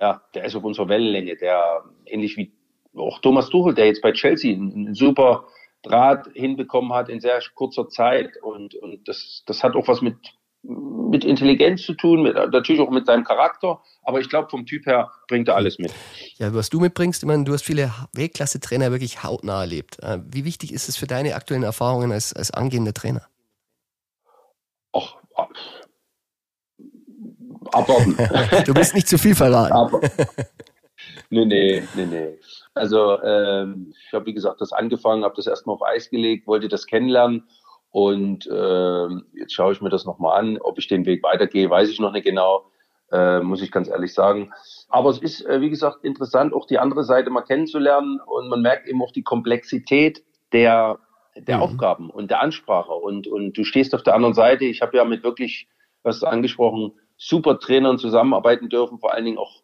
ja, 0.00 0.22
der 0.34 0.44
ist 0.44 0.54
auf 0.54 0.62
unserer 0.62 0.88
Wellenlänge, 0.88 1.36
der 1.36 1.82
ähnlich 2.06 2.36
wie 2.36 2.52
auch 2.96 3.18
Thomas 3.20 3.48
Tuchel, 3.48 3.74
der 3.74 3.86
jetzt 3.86 4.02
bei 4.02 4.12
Chelsea 4.12 4.56
ein 4.56 4.94
super 4.94 5.46
Draht 5.84 6.28
hinbekommen 6.34 6.92
hat 6.92 7.08
in 7.08 7.20
sehr 7.20 7.40
kurzer 7.54 7.88
Zeit. 7.88 8.36
Und, 8.42 8.74
und 8.74 9.06
das, 9.06 9.42
das 9.46 9.62
hat 9.62 9.76
auch 9.76 9.86
was 9.86 10.00
mit, 10.00 10.16
mit 10.62 11.24
Intelligenz 11.24 11.82
zu 11.82 11.94
tun, 11.94 12.22
mit, 12.22 12.34
natürlich 12.34 12.80
auch 12.80 12.90
mit 12.90 13.06
seinem 13.06 13.24
Charakter. 13.24 13.80
Aber 14.02 14.20
ich 14.20 14.28
glaube, 14.28 14.48
vom 14.48 14.66
Typ 14.66 14.86
her 14.86 15.10
bringt 15.28 15.48
er 15.48 15.56
alles 15.56 15.78
mit. 15.78 15.92
Ja, 16.36 16.52
was 16.54 16.70
du 16.70 16.80
mitbringst, 16.80 17.22
ich 17.22 17.26
meine, 17.26 17.44
du 17.44 17.52
hast 17.52 17.64
viele 17.64 17.92
Weltklasse-Trainer 18.14 18.90
wirklich 18.90 19.22
hautnah 19.22 19.60
erlebt. 19.60 20.02
Äh, 20.02 20.18
wie 20.26 20.44
wichtig 20.44 20.72
ist 20.72 20.88
es 20.88 20.96
für 20.96 21.06
deine 21.06 21.34
aktuellen 21.34 21.62
Erfahrungen 21.62 22.10
als, 22.10 22.32
als 22.32 22.50
angehender 22.50 22.94
Trainer? 22.94 23.28
Ach, 24.92 25.16
abwarten. 27.74 28.16
du 28.66 28.74
bist 28.74 28.94
nicht 28.94 29.08
zu 29.08 29.18
viel 29.18 29.34
verraten. 29.34 29.72
Aber, 29.72 30.00
nee, 31.30 31.44
nee, 31.44 31.82
nee, 31.94 32.06
nee. 32.06 32.38
Also 32.74 33.22
ähm, 33.22 33.94
ich 34.06 34.12
habe, 34.12 34.26
wie 34.26 34.34
gesagt, 34.34 34.60
das 34.60 34.72
angefangen, 34.72 35.24
habe 35.24 35.36
das 35.36 35.46
erstmal 35.46 35.74
auf 35.74 35.82
Eis 35.82 36.10
gelegt, 36.10 36.46
wollte 36.46 36.68
das 36.68 36.86
kennenlernen 36.86 37.48
und 37.90 38.48
äh, 38.48 39.08
jetzt 39.38 39.52
schaue 39.52 39.72
ich 39.72 39.80
mir 39.80 39.90
das 39.90 40.04
nochmal 40.04 40.40
an. 40.40 40.58
Ob 40.58 40.78
ich 40.78 40.88
den 40.88 41.06
Weg 41.06 41.22
weitergehe, 41.22 41.70
weiß 41.70 41.88
ich 41.88 42.00
noch 42.00 42.10
nicht 42.10 42.24
genau, 42.24 42.64
äh, 43.12 43.38
muss 43.38 43.62
ich 43.62 43.70
ganz 43.70 43.88
ehrlich 43.88 44.12
sagen. 44.12 44.52
Aber 44.88 45.10
es 45.10 45.18
ist, 45.18 45.46
äh, 45.46 45.60
wie 45.60 45.70
gesagt, 45.70 46.04
interessant, 46.04 46.52
auch 46.52 46.66
die 46.66 46.80
andere 46.80 47.04
Seite 47.04 47.30
mal 47.30 47.42
kennenzulernen 47.42 48.18
und 48.26 48.48
man 48.48 48.62
merkt 48.62 48.88
eben 48.88 49.00
auch 49.00 49.12
die 49.12 49.22
Komplexität 49.22 50.24
der, 50.52 50.98
der 51.36 51.58
mhm. 51.58 51.62
Aufgaben 51.62 52.10
und 52.10 52.32
der 52.32 52.40
Ansprache 52.40 52.92
und, 52.92 53.28
und 53.28 53.56
du 53.56 53.62
stehst 53.62 53.94
auf 53.94 54.02
der 54.02 54.16
anderen 54.16 54.34
Seite. 54.34 54.64
Ich 54.64 54.82
habe 54.82 54.96
ja 54.96 55.04
mit 55.04 55.22
wirklich, 55.22 55.68
was 56.02 56.24
angesprochen, 56.24 56.98
super 57.16 57.60
Trainern 57.60 57.98
zusammenarbeiten 57.98 58.68
dürfen, 58.68 58.98
vor 58.98 59.14
allen 59.14 59.24
Dingen 59.24 59.38
auch 59.38 59.62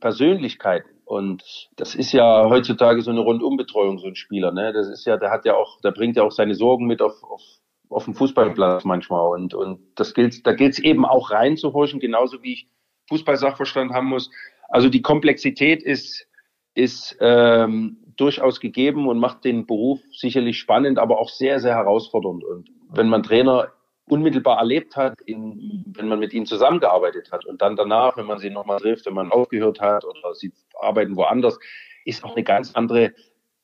Persönlichkeiten 0.00 0.93
und 1.14 1.70
das 1.76 1.94
ist 1.94 2.12
ja 2.12 2.48
heutzutage 2.48 3.00
so 3.02 3.10
eine 3.10 3.20
Rundumbetreuung, 3.20 3.98
so 3.98 4.08
ein 4.08 4.16
Spieler. 4.16 4.52
Ne? 4.52 4.72
Das 4.72 4.88
ist 4.88 5.04
ja, 5.06 5.16
der 5.16 5.30
hat 5.30 5.44
ja 5.44 5.54
auch, 5.54 5.80
der 5.80 5.92
bringt 5.92 6.16
ja 6.16 6.24
auch 6.24 6.32
seine 6.32 6.54
Sorgen 6.54 6.86
mit 6.86 7.00
auf, 7.00 7.22
auf, 7.22 7.40
auf 7.88 8.04
den 8.04 8.14
Fußballplatz 8.14 8.84
manchmal. 8.84 9.28
Und, 9.28 9.54
und 9.54 9.80
das 9.94 10.12
gilt, 10.12 10.44
da 10.46 10.52
gilt 10.52 10.72
es 10.72 10.78
eben 10.80 11.04
auch 11.04 11.30
reinzuhorchen, 11.30 12.00
genauso 12.00 12.42
wie 12.42 12.54
ich 12.54 12.68
Fußballsachverstand 13.08 13.92
haben 13.92 14.08
muss. 14.08 14.30
Also 14.68 14.88
die 14.88 15.02
Komplexität 15.02 15.82
ist, 15.82 16.26
ist 16.74 17.16
ähm, 17.20 17.98
durchaus 18.16 18.58
gegeben 18.58 19.06
und 19.06 19.18
macht 19.18 19.44
den 19.44 19.66
Beruf 19.66 20.00
sicherlich 20.12 20.58
spannend, 20.58 20.98
aber 20.98 21.20
auch 21.20 21.28
sehr, 21.28 21.60
sehr 21.60 21.74
herausfordernd. 21.74 22.44
Und 22.44 22.70
wenn 22.90 23.08
man 23.08 23.22
Trainer 23.22 23.68
unmittelbar 24.06 24.58
erlebt 24.58 24.96
hat, 24.96 25.20
in, 25.22 25.84
wenn 25.96 26.08
man 26.08 26.18
mit 26.18 26.34
ihnen 26.34 26.46
zusammengearbeitet 26.46 27.32
hat 27.32 27.46
und 27.46 27.62
dann 27.62 27.76
danach, 27.76 28.16
wenn 28.16 28.26
man 28.26 28.38
sie 28.38 28.50
nochmal 28.50 28.78
trifft, 28.78 29.06
wenn 29.06 29.14
man 29.14 29.32
aufgehört 29.32 29.80
hat 29.80 30.04
oder 30.04 30.34
sie 30.34 30.52
arbeiten 30.78 31.16
woanders, 31.16 31.58
ist 32.04 32.24
auch 32.24 32.34
eine 32.34 32.44
ganz 32.44 32.74
andere 32.74 33.14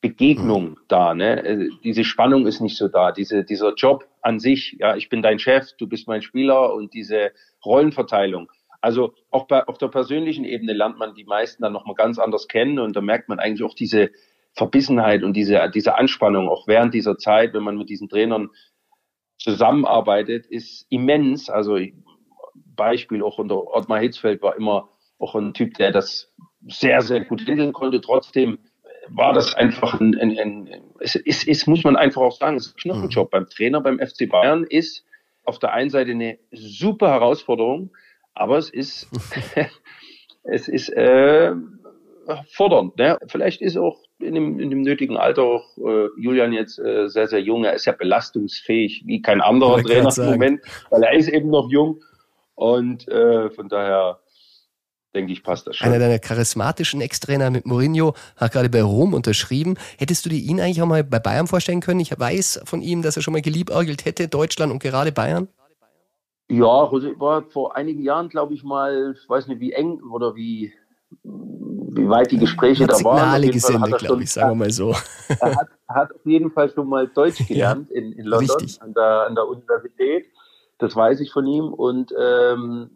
Begegnung 0.00 0.70
mhm. 0.70 0.76
da. 0.88 1.14
Ne? 1.14 1.44
Äh, 1.44 1.68
diese 1.84 2.04
Spannung 2.04 2.46
ist 2.46 2.60
nicht 2.60 2.76
so 2.76 2.88
da. 2.88 3.12
Diese, 3.12 3.44
dieser 3.44 3.74
Job 3.74 4.06
an 4.22 4.38
sich, 4.38 4.76
ja, 4.78 4.96
ich 4.96 5.08
bin 5.08 5.22
dein 5.22 5.38
Chef, 5.38 5.72
du 5.78 5.86
bist 5.86 6.08
mein 6.08 6.22
Spieler 6.22 6.72
und 6.74 6.94
diese 6.94 7.32
Rollenverteilung. 7.64 8.50
Also 8.80 9.12
auch 9.30 9.46
bei, 9.46 9.66
auf 9.66 9.76
der 9.76 9.88
persönlichen 9.88 10.44
Ebene 10.44 10.72
lernt 10.72 10.98
man 10.98 11.14
die 11.14 11.24
meisten 11.24 11.62
dann 11.62 11.74
nochmal 11.74 11.94
ganz 11.94 12.18
anders 12.18 12.48
kennen 12.48 12.78
und 12.78 12.96
da 12.96 13.02
merkt 13.02 13.28
man 13.28 13.38
eigentlich 13.38 13.62
auch 13.62 13.74
diese 13.74 14.10
Verbissenheit 14.54 15.22
und 15.22 15.34
diese, 15.34 15.70
diese 15.72 15.96
Anspannung 15.96 16.48
auch 16.48 16.66
während 16.66 16.94
dieser 16.94 17.18
Zeit, 17.18 17.52
wenn 17.52 17.62
man 17.62 17.76
mit 17.76 17.90
diesen 17.90 18.08
Trainern 18.08 18.50
zusammenarbeitet, 19.40 20.46
ist 20.46 20.86
immens. 20.90 21.50
Also 21.50 21.78
Beispiel 22.76 23.22
auch 23.22 23.38
unter 23.38 23.74
Ottmar 23.74 24.00
Hitzfeld 24.00 24.42
war 24.42 24.56
immer 24.56 24.88
auch 25.18 25.34
ein 25.34 25.54
Typ, 25.54 25.74
der 25.74 25.92
das 25.92 26.32
sehr, 26.66 27.00
sehr 27.00 27.24
gut 27.24 27.46
handeln 27.46 27.72
konnte. 27.72 28.00
Trotzdem 28.00 28.58
war 29.08 29.32
das 29.32 29.54
einfach 29.54 30.00
ein, 30.00 30.16
ein, 30.18 30.38
ein 30.38 30.68
es, 31.00 31.14
ist, 31.14 31.48
es 31.48 31.66
muss 31.66 31.84
man 31.84 31.96
einfach 31.96 32.22
auch 32.22 32.36
sagen, 32.36 32.56
es 32.56 32.66
ist 32.66 32.76
ein 32.76 32.80
Knochenjob. 32.80 33.28
Mhm. 33.28 33.30
Beim 33.30 33.46
Trainer 33.46 33.80
beim 33.80 33.98
FC 33.98 34.28
Bayern 34.28 34.64
ist 34.64 35.04
auf 35.44 35.58
der 35.58 35.72
einen 35.72 35.90
Seite 35.90 36.12
eine 36.12 36.38
super 36.52 37.10
Herausforderung, 37.10 37.90
aber 38.34 38.58
es 38.58 38.70
ist, 38.70 39.08
es 40.44 40.68
ist 40.68 40.90
äh, 40.90 41.52
fordernd. 42.52 42.96
Ne? 42.98 43.18
Vielleicht 43.26 43.62
ist 43.62 43.76
auch 43.76 44.00
in 44.22 44.34
dem, 44.34 44.60
in 44.60 44.70
dem 44.70 44.82
nötigen 44.82 45.16
Alter 45.16 45.42
auch 45.42 45.78
äh, 45.78 46.08
Julian 46.16 46.52
jetzt 46.52 46.78
äh, 46.78 47.08
sehr, 47.08 47.28
sehr 47.28 47.40
jung. 47.40 47.64
Er 47.64 47.74
ist 47.74 47.84
ja 47.84 47.92
belastungsfähig 47.92 49.02
wie 49.06 49.22
kein 49.22 49.40
anderer 49.40 49.82
Trainer 49.82 50.12
im 50.16 50.24
Moment, 50.24 50.60
weil 50.90 51.02
er 51.02 51.12
ist 51.12 51.28
eben 51.28 51.50
noch 51.50 51.70
jung. 51.70 52.02
Und 52.54 53.08
äh, 53.08 53.50
von 53.50 53.68
daher 53.68 54.20
denke 55.14 55.32
ich, 55.32 55.42
passt 55.42 55.66
das 55.66 55.76
schon. 55.76 55.88
Einer 55.88 55.98
deiner 55.98 56.18
charismatischen 56.18 57.00
Ex-Trainer 57.00 57.50
mit 57.50 57.66
Mourinho 57.66 58.14
hat 58.36 58.52
gerade 58.52 58.68
bei 58.68 58.82
Rom 58.82 59.14
unterschrieben. 59.14 59.76
Hättest 59.98 60.24
du 60.24 60.30
dir 60.30 60.38
ihn 60.38 60.60
eigentlich 60.60 60.82
auch 60.82 60.86
mal 60.86 61.02
bei 61.02 61.18
Bayern 61.18 61.46
vorstellen 61.46 61.80
können? 61.80 62.00
Ich 62.00 62.18
weiß 62.18 62.62
von 62.64 62.82
ihm, 62.82 63.02
dass 63.02 63.16
er 63.16 63.22
schon 63.22 63.32
mal 63.32 63.42
geliebäugelt 63.42 64.04
hätte, 64.04 64.28
Deutschland 64.28 64.72
und 64.72 64.82
gerade 64.82 65.12
Bayern. 65.12 65.48
Ja, 66.48 66.66
war 66.66 67.44
vor 67.44 67.76
einigen 67.76 68.02
Jahren, 68.02 68.28
glaube 68.28 68.54
ich 68.54 68.64
mal, 68.64 69.14
ich 69.16 69.28
weiß 69.28 69.46
nicht 69.46 69.60
wie 69.60 69.72
eng 69.72 70.00
oder 70.02 70.34
wie 70.34 70.72
wie 72.00 72.08
weit 72.08 72.30
die 72.30 72.38
Gespräche 72.38 72.86
da 72.86 72.94
waren. 73.04 73.18
Signale 73.18 73.50
gesendet, 73.50 73.98
glaube 73.98 74.22
ich, 74.22 74.32
sagen 74.32 74.50
wir 74.50 74.54
mal 74.56 74.70
so. 74.70 74.94
Er 75.28 75.56
hat, 75.56 75.68
hat, 75.88 76.14
auf 76.14 76.24
jeden 76.24 76.50
Fall 76.50 76.70
schon 76.70 76.88
mal 76.88 77.06
Deutsch 77.08 77.46
gelernt 77.48 77.88
ja, 77.90 77.96
in, 77.96 78.12
in 78.12 78.26
London 78.26 78.66
an 78.80 78.94
der, 78.94 79.26
an 79.26 79.34
der 79.34 79.46
Universität. 79.46 80.26
Das 80.78 80.96
weiß 80.96 81.20
ich 81.20 81.32
von 81.32 81.46
ihm 81.46 81.72
und 81.72 82.12
ähm, 82.18 82.90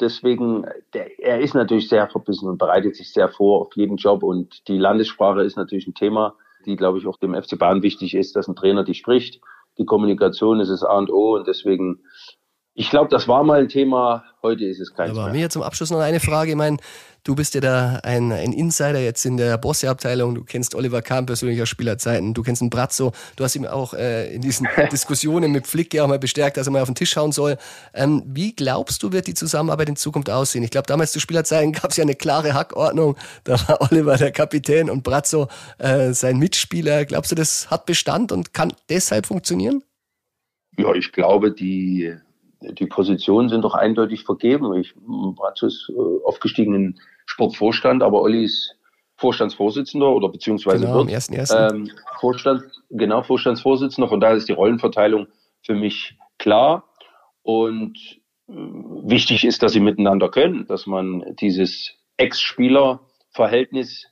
deswegen, 0.00 0.66
der, 0.92 1.18
er 1.20 1.40
ist 1.40 1.54
natürlich 1.54 1.88
sehr 1.88 2.08
verbissen 2.08 2.48
und 2.48 2.58
bereitet 2.58 2.96
sich 2.96 3.12
sehr 3.12 3.28
vor 3.28 3.60
auf 3.60 3.76
jeden 3.76 3.96
Job 3.96 4.22
und 4.22 4.66
die 4.68 4.78
Landessprache 4.78 5.42
ist 5.42 5.56
natürlich 5.56 5.86
ein 5.86 5.94
Thema, 5.94 6.34
die, 6.66 6.76
glaube 6.76 6.98
ich, 6.98 7.06
auch 7.06 7.16
dem 7.18 7.40
FC 7.40 7.58
Bayern 7.58 7.82
wichtig 7.82 8.14
ist, 8.14 8.34
dass 8.34 8.48
ein 8.48 8.56
Trainer 8.56 8.84
die 8.84 8.94
spricht. 8.94 9.40
Die 9.78 9.84
Kommunikation 9.84 10.58
ist 10.60 10.70
das 10.70 10.82
A 10.82 10.98
und 10.98 11.10
O 11.10 11.36
und 11.36 11.46
deswegen 11.46 12.00
ich 12.78 12.90
glaube, 12.90 13.08
das 13.10 13.26
war 13.26 13.42
mal 13.42 13.58
ein 13.58 13.68
Thema, 13.68 14.22
heute 14.40 14.64
ist 14.64 14.78
es 14.78 14.94
kein 14.94 15.10
Aber 15.10 15.32
mir 15.32 15.50
zum 15.50 15.62
Abschluss 15.62 15.90
noch 15.90 15.98
eine 15.98 16.20
Frage. 16.20 16.52
Ich 16.52 16.56
meine, 16.56 16.76
du 17.24 17.34
bist 17.34 17.54
ja 17.54 17.60
da 17.60 17.98
ein, 18.04 18.30
ein 18.30 18.52
Insider 18.52 19.00
jetzt 19.00 19.26
in 19.26 19.36
der 19.36 19.58
Bosse-Abteilung. 19.58 20.36
Du 20.36 20.44
kennst 20.44 20.76
Oliver 20.76 21.02
Kahn 21.02 21.26
persönlich 21.26 21.60
aus 21.60 21.68
Spielerzeiten. 21.68 22.34
Du 22.34 22.44
kennst 22.44 22.62
einen 22.62 22.70
Brazzo. 22.70 23.10
Du 23.34 23.42
hast 23.42 23.56
ihm 23.56 23.66
auch 23.66 23.94
äh, 23.94 24.32
in 24.32 24.42
diesen 24.42 24.68
Diskussionen 24.92 25.50
mit 25.50 25.66
Flick 25.66 25.92
ja 25.92 26.04
auch 26.04 26.08
mal 26.08 26.20
bestärkt, 26.20 26.56
dass 26.56 26.68
er 26.68 26.70
mal 26.70 26.80
auf 26.80 26.88
den 26.88 26.94
Tisch 26.94 27.10
schauen 27.10 27.32
soll. 27.32 27.56
Ähm, 27.94 28.22
wie 28.26 28.54
glaubst 28.54 29.02
du, 29.02 29.10
wird 29.10 29.26
die 29.26 29.34
Zusammenarbeit 29.34 29.88
in 29.88 29.96
Zukunft 29.96 30.30
aussehen? 30.30 30.62
Ich 30.62 30.70
glaube, 30.70 30.86
damals 30.86 31.10
zu 31.10 31.18
Spielerzeiten 31.18 31.72
gab 31.82 31.90
es 31.90 31.96
ja 31.96 32.04
eine 32.04 32.14
klare 32.14 32.54
Hackordnung. 32.54 33.16
Da 33.42 33.54
war 33.66 33.90
Oliver 33.90 34.16
der 34.16 34.30
Kapitän 34.30 34.88
und 34.88 35.02
Brazzo 35.02 35.48
äh, 35.78 36.12
sein 36.12 36.38
Mitspieler. 36.38 37.06
Glaubst 37.06 37.32
du, 37.32 37.34
das 37.34 37.72
hat 37.72 37.86
Bestand 37.86 38.30
und 38.30 38.54
kann 38.54 38.72
deshalb 38.88 39.26
funktionieren? 39.26 39.82
Ja, 40.76 40.94
ich 40.94 41.10
glaube, 41.10 41.50
die 41.50 42.14
die 42.60 42.86
Positionen 42.86 43.48
sind 43.48 43.62
doch 43.62 43.74
eindeutig 43.74 44.24
vergeben. 44.24 44.74
Ich 44.74 44.94
Bratzo 44.96 45.66
ist 45.66 45.90
äh, 45.90 46.24
aufgestiegen 46.24 46.98
Sportvorstand, 47.26 48.02
aber 48.02 48.22
Olli 48.22 48.44
ist 48.44 48.74
Vorstandsvorsitzender 49.16 50.08
oder 50.08 50.28
beziehungsweise 50.28 50.86
genau, 50.86 50.98
wird, 50.98 51.10
ersten, 51.10 51.34
ersten. 51.34 51.76
Ähm, 51.76 51.90
Vorstand, 52.20 52.62
genau 52.90 53.22
Vorstandsvorsitzender. 53.22 54.08
Von 54.08 54.20
daher 54.20 54.36
ist 54.36 54.48
die 54.48 54.52
Rollenverteilung 54.52 55.26
für 55.62 55.74
mich 55.74 56.16
klar. 56.38 56.84
Und 57.42 57.98
äh, 58.48 58.52
wichtig 58.52 59.44
ist, 59.44 59.62
dass 59.62 59.72
sie 59.72 59.80
miteinander 59.80 60.30
können, 60.30 60.66
dass 60.66 60.86
man 60.86 61.24
dieses 61.40 61.94
Ex-Spieler-Verhältnis, 62.16 64.06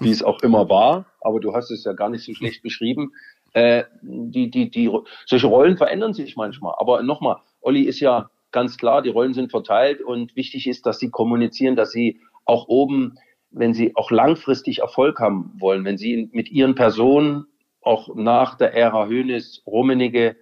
wie 0.00 0.10
es 0.10 0.22
auch 0.22 0.40
immer 0.42 0.68
war, 0.68 1.06
aber 1.20 1.38
du 1.38 1.54
hast 1.54 1.70
es 1.70 1.84
ja 1.84 1.92
gar 1.92 2.08
nicht 2.08 2.24
so 2.24 2.34
schlecht 2.34 2.62
beschrieben, 2.62 3.12
äh, 3.52 3.84
die, 4.02 4.50
die, 4.50 4.70
die, 4.70 4.90
solche 5.26 5.46
Rollen 5.46 5.76
verändern 5.76 6.14
sich 6.14 6.36
manchmal. 6.36 6.74
Aber 6.78 7.02
nochmal, 7.02 7.36
Olli 7.62 7.82
ist 7.82 8.00
ja 8.00 8.30
ganz 8.50 8.76
klar, 8.76 9.02
die 9.02 9.08
Rollen 9.08 9.34
sind 9.34 9.50
verteilt 9.50 10.02
und 10.02 10.36
wichtig 10.36 10.68
ist, 10.68 10.86
dass 10.86 10.98
sie 10.98 11.10
kommunizieren, 11.10 11.74
dass 11.74 11.90
sie 11.90 12.20
auch 12.44 12.68
oben, 12.68 13.18
wenn 13.50 13.72
sie 13.74 13.96
auch 13.96 14.10
langfristig 14.10 14.80
Erfolg 14.80 15.18
haben 15.20 15.52
wollen, 15.58 15.84
wenn 15.84 15.98
sie 15.98 16.28
mit 16.32 16.50
ihren 16.50 16.74
Personen 16.74 17.46
auch 17.80 18.14
nach 18.14 18.56
der 18.56 18.74
Ära 18.74 19.06
Hönes, 19.06 19.62
Rummenigge 19.66 20.36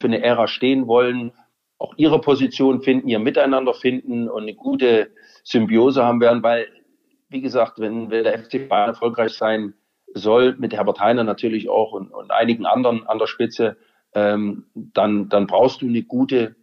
für 0.00 0.06
eine 0.06 0.22
Ära 0.22 0.46
stehen 0.46 0.86
wollen, 0.86 1.32
auch 1.78 1.94
ihre 1.96 2.20
Position 2.20 2.82
finden, 2.82 3.08
ihr 3.08 3.18
Miteinander 3.18 3.74
finden 3.74 4.28
und 4.28 4.42
eine 4.42 4.54
gute 4.54 5.10
Symbiose 5.42 6.04
haben 6.04 6.20
werden, 6.20 6.42
weil, 6.42 6.66
wie 7.28 7.40
gesagt, 7.40 7.78
wenn, 7.78 8.10
wenn 8.10 8.24
der 8.24 8.38
FC 8.38 8.68
Bayern 8.68 8.90
erfolgreich 8.90 9.32
sein 9.32 9.74
soll, 10.14 10.54
mit 10.58 10.72
Herbert 10.72 11.00
Heiner 11.00 11.24
natürlich 11.24 11.68
auch 11.68 11.92
und, 11.92 12.12
und 12.12 12.30
einigen 12.30 12.64
anderen 12.66 13.06
an 13.06 13.18
der 13.18 13.26
Spitze, 13.26 13.76
ähm, 14.14 14.66
dann, 14.74 15.28
dann 15.28 15.46
brauchst 15.46 15.82
du 15.82 15.86
eine 15.86 16.02
gute 16.02 16.54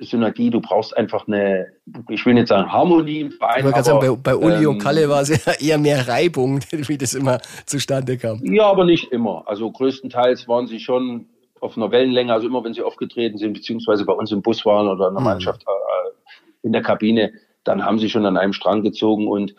Synergie, 0.00 0.50
du 0.50 0.60
brauchst 0.60 0.96
einfach 0.96 1.28
eine, 1.28 1.68
ich 2.08 2.26
will 2.26 2.34
nicht 2.34 2.48
sagen 2.48 2.72
Harmonie 2.72 3.20
im 3.20 3.30
Verein. 3.30 3.64
Aber, 3.64 3.82
sagen, 3.82 4.00
bei, 4.00 4.32
bei 4.32 4.36
Uli 4.36 4.64
ähm, 4.64 4.70
und 4.70 4.78
Kalle 4.78 5.08
war 5.08 5.22
es 5.22 5.28
ja 5.46 5.52
eher 5.52 5.78
mehr 5.78 6.08
Reibung, 6.08 6.60
wie 6.70 6.98
das 6.98 7.14
immer 7.14 7.38
zustande 7.64 8.18
kam. 8.18 8.40
Ja, 8.44 8.64
aber 8.64 8.84
nicht 8.84 9.12
immer. 9.12 9.44
Also 9.46 9.70
größtenteils 9.70 10.48
waren 10.48 10.66
sie 10.66 10.80
schon 10.80 11.26
auf 11.60 11.76
einer 11.76 11.90
Wellenlänge, 11.90 12.32
also 12.32 12.48
immer 12.48 12.64
wenn 12.64 12.74
sie 12.74 12.82
aufgetreten 12.82 13.38
sind, 13.38 13.52
beziehungsweise 13.52 14.04
bei 14.04 14.12
uns 14.12 14.32
im 14.32 14.42
Bus 14.42 14.64
waren 14.64 14.88
oder 14.88 15.08
in 15.08 15.14
der 15.14 15.20
mhm. 15.20 15.26
Mannschaft 15.26 15.62
äh, 15.62 16.66
in 16.66 16.72
der 16.72 16.82
Kabine, 16.82 17.32
dann 17.64 17.84
haben 17.84 17.98
sie 17.98 18.08
schon 18.08 18.24
an 18.24 18.36
einem 18.36 18.52
Strang 18.52 18.82
gezogen. 18.82 19.28
Und 19.28 19.54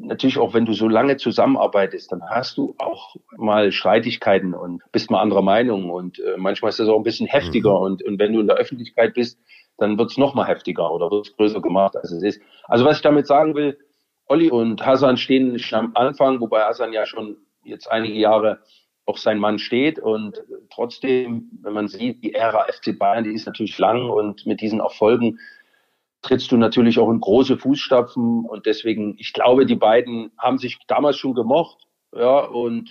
natürlich 0.00 0.38
auch, 0.38 0.54
wenn 0.54 0.66
du 0.66 0.74
so 0.74 0.86
lange 0.86 1.16
zusammenarbeitest, 1.16 2.12
dann 2.12 2.22
hast 2.28 2.58
du 2.58 2.74
auch 2.78 3.16
mal 3.36 3.72
Streitigkeiten 3.72 4.54
und 4.54 4.82
bist 4.92 5.10
mal 5.10 5.20
anderer 5.20 5.42
Meinung. 5.42 5.90
Und 5.90 6.18
äh, 6.18 6.36
manchmal 6.36 6.68
ist 6.68 6.78
das 6.78 6.88
auch 6.88 6.98
ein 6.98 7.04
bisschen 7.04 7.26
heftiger. 7.26 7.70
Mhm. 7.78 7.84
Und, 7.84 8.04
und 8.04 8.18
wenn 8.18 8.32
du 8.32 8.40
in 8.40 8.46
der 8.46 8.56
Öffentlichkeit 8.56 9.14
bist, 9.14 9.38
dann 9.78 9.98
wird 9.98 10.10
es 10.10 10.18
noch 10.18 10.34
mal 10.34 10.46
heftiger 10.46 10.90
oder 10.92 11.10
wird 11.10 11.26
es 11.26 11.36
größer 11.36 11.60
gemacht, 11.60 11.96
als 11.96 12.10
es 12.12 12.22
ist. 12.22 12.40
Also 12.64 12.84
was 12.84 12.96
ich 12.96 13.02
damit 13.02 13.26
sagen 13.26 13.54
will, 13.54 13.78
Olli 14.26 14.50
und 14.50 14.84
Hassan 14.84 15.16
stehen 15.16 15.60
am 15.72 15.92
Anfang, 15.94 16.40
wobei 16.40 16.62
Hassan 16.62 16.92
ja 16.92 17.06
schon 17.06 17.36
jetzt 17.64 17.90
einige 17.90 18.14
Jahre 18.14 18.60
auch 19.06 19.18
sein 19.18 19.38
Mann 19.38 19.58
steht 19.58 19.98
und 19.98 20.42
trotzdem, 20.70 21.50
wenn 21.60 21.74
man 21.74 21.88
sieht, 21.88 22.22
die 22.24 22.34
Ära 22.34 22.64
FC 22.72 22.98
Bayern, 22.98 23.24
die 23.24 23.34
ist 23.34 23.46
natürlich 23.46 23.76
lang 23.78 24.08
und 24.08 24.46
mit 24.46 24.62
diesen 24.62 24.80
Erfolgen 24.80 25.38
trittst 26.22 26.50
du 26.52 26.56
natürlich 26.56 26.98
auch 26.98 27.10
in 27.10 27.20
große 27.20 27.58
Fußstapfen 27.58 28.46
und 28.46 28.64
deswegen, 28.64 29.14
ich 29.18 29.34
glaube, 29.34 29.66
die 29.66 29.74
beiden 29.74 30.32
haben 30.38 30.56
sich 30.56 30.78
damals 30.86 31.18
schon 31.18 31.34
gemocht, 31.34 31.86
ja, 32.16 32.40
und 32.40 32.88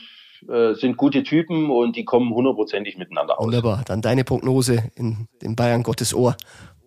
äh, 0.48 0.74
sind 0.76 0.98
gute 0.98 1.24
Typen 1.24 1.70
und 1.72 1.96
die 1.96 2.06
kommen 2.06 2.34
hundertprozentig 2.34 2.98
miteinander 2.98 3.40
aus. 3.40 3.46
Wunderbar. 3.46 3.84
Dann 3.86 4.02
deine 4.02 4.24
Prognose 4.24 4.92
in 4.96 5.28
den 5.42 5.56
Bayern 5.56 5.84
Gottes 5.84 6.14
Ohr. 6.14 6.36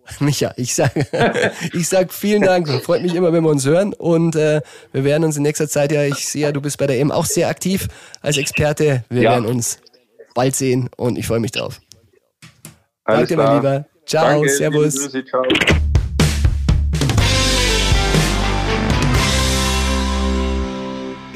Micha, 0.19 0.53
ich 0.57 0.73
sage 0.73 1.05
ich 1.73 1.87
sag 1.87 2.13
vielen 2.13 2.41
Dank. 2.41 2.67
Freut 2.83 3.01
mich 3.01 3.15
immer, 3.15 3.33
wenn 3.33 3.43
wir 3.43 3.49
uns 3.49 3.65
hören. 3.65 3.93
Und 3.93 4.35
äh, 4.35 4.61
wir 4.91 5.03
werden 5.03 5.23
uns 5.23 5.37
in 5.37 5.43
nächster 5.43 5.67
Zeit 5.67 5.91
ja, 5.91 6.03
ich 6.03 6.27
sehe 6.27 6.43
ja, 6.43 6.51
du 6.51 6.61
bist 6.61 6.77
bei 6.77 6.87
der 6.87 6.99
EM 6.99 7.11
auch 7.11 7.25
sehr 7.25 7.47
aktiv 7.47 7.87
als 8.21 8.37
Experte. 8.37 9.03
Wir 9.09 9.23
ja. 9.23 9.31
werden 9.31 9.45
uns 9.45 9.79
bald 10.33 10.55
sehen 10.55 10.89
und 10.97 11.17
ich 11.17 11.27
freue 11.27 11.39
mich 11.39 11.51
drauf. 11.51 11.79
Alles 13.03 13.29
Danke, 13.29 13.37
mein 13.37 13.55
Lieber. 13.55 13.85
Ciao, 14.05 14.39
Danke, 14.39 14.49
Servus. 14.49 14.95
Grüße, 14.95 15.25
ciao. 15.25 15.43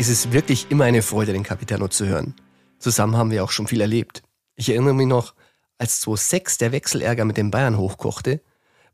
ist 0.01 0.09
es 0.09 0.31
wirklich 0.31 0.65
immer 0.71 0.85
eine 0.85 1.03
Freude, 1.03 1.31
den 1.31 1.43
Capitano 1.43 1.87
zu 1.87 2.07
hören. 2.07 2.33
Zusammen 2.79 3.17
haben 3.17 3.29
wir 3.29 3.43
auch 3.43 3.51
schon 3.51 3.67
viel 3.67 3.81
erlebt. 3.81 4.23
Ich 4.55 4.67
erinnere 4.69 4.95
mich 4.95 5.05
noch, 5.05 5.35
als 5.77 5.99
2006 5.99 6.57
der 6.57 6.71
Wechselärger 6.71 7.23
mit 7.23 7.37
den 7.37 7.51
Bayern 7.51 7.77
hochkochte, 7.77 8.41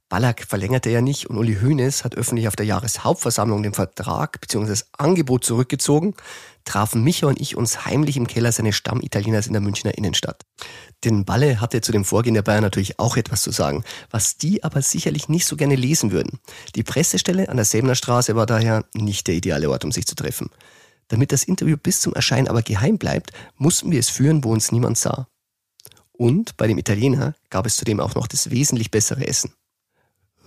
Ballack 0.09 0.45
verlängerte 0.47 0.89
ja 0.89 1.01
nicht 1.01 1.29
und 1.29 1.37
Uli 1.37 1.57
Hoeneß 1.61 2.05
hat 2.05 2.15
öffentlich 2.15 2.47
auf 2.47 2.55
der 2.55 2.65
Jahreshauptversammlung 2.65 3.61
den 3.61 3.73
Vertrag 3.73 4.39
bzw. 4.39 4.67
das 4.67 4.87
Angebot 4.97 5.43
zurückgezogen, 5.43 6.15
trafen 6.63 7.03
Micha 7.03 7.27
und 7.27 7.41
ich 7.41 7.57
uns 7.57 7.85
heimlich 7.85 8.15
im 8.15 8.25
Keller 8.25 8.53
seines 8.53 8.75
Stammitalieners 8.75 9.47
in 9.47 9.53
der 9.53 9.61
Münchner 9.61 9.97
Innenstadt. 9.97 10.45
Denn 11.03 11.25
Balle 11.25 11.59
hatte 11.59 11.81
zu 11.81 11.91
dem 11.91 12.05
Vorgehen 12.05 12.35
der 12.35 12.41
Bayern 12.41 12.63
natürlich 12.63 12.99
auch 12.99 13.17
etwas 13.17 13.41
zu 13.41 13.51
sagen, 13.51 13.83
was 14.09 14.37
die 14.37 14.63
aber 14.63 14.81
sicherlich 14.81 15.27
nicht 15.27 15.45
so 15.45 15.57
gerne 15.57 15.75
lesen 15.75 16.11
würden. 16.11 16.39
Die 16.75 16.83
Pressestelle 16.83 17.49
an 17.49 17.57
der 17.57 17.65
Säbener 17.65 17.95
Straße 17.95 18.35
war 18.35 18.45
daher 18.45 18.85
nicht 18.93 19.27
der 19.27 19.35
ideale 19.35 19.69
Ort, 19.69 19.83
um 19.83 19.91
sich 19.91 20.05
zu 20.05 20.15
treffen. 20.15 20.49
Damit 21.09 21.33
das 21.33 21.43
Interview 21.43 21.75
bis 21.75 21.99
zum 21.99 22.13
Erscheinen 22.13 22.47
aber 22.47 22.61
geheim 22.61 22.97
bleibt, 22.97 23.31
mussten 23.57 23.91
wir 23.91 23.99
es 23.99 24.09
führen, 24.09 24.45
wo 24.45 24.53
uns 24.53 24.71
niemand 24.71 24.97
sah. 24.97 25.27
Und 26.13 26.55
bei 26.55 26.67
dem 26.67 26.77
Italiener 26.77 27.35
gab 27.49 27.65
es 27.65 27.75
zudem 27.75 27.99
auch 27.99 28.15
noch 28.15 28.27
das 28.27 28.49
wesentlich 28.49 28.89
bessere 28.89 29.27
Essen. 29.27 29.53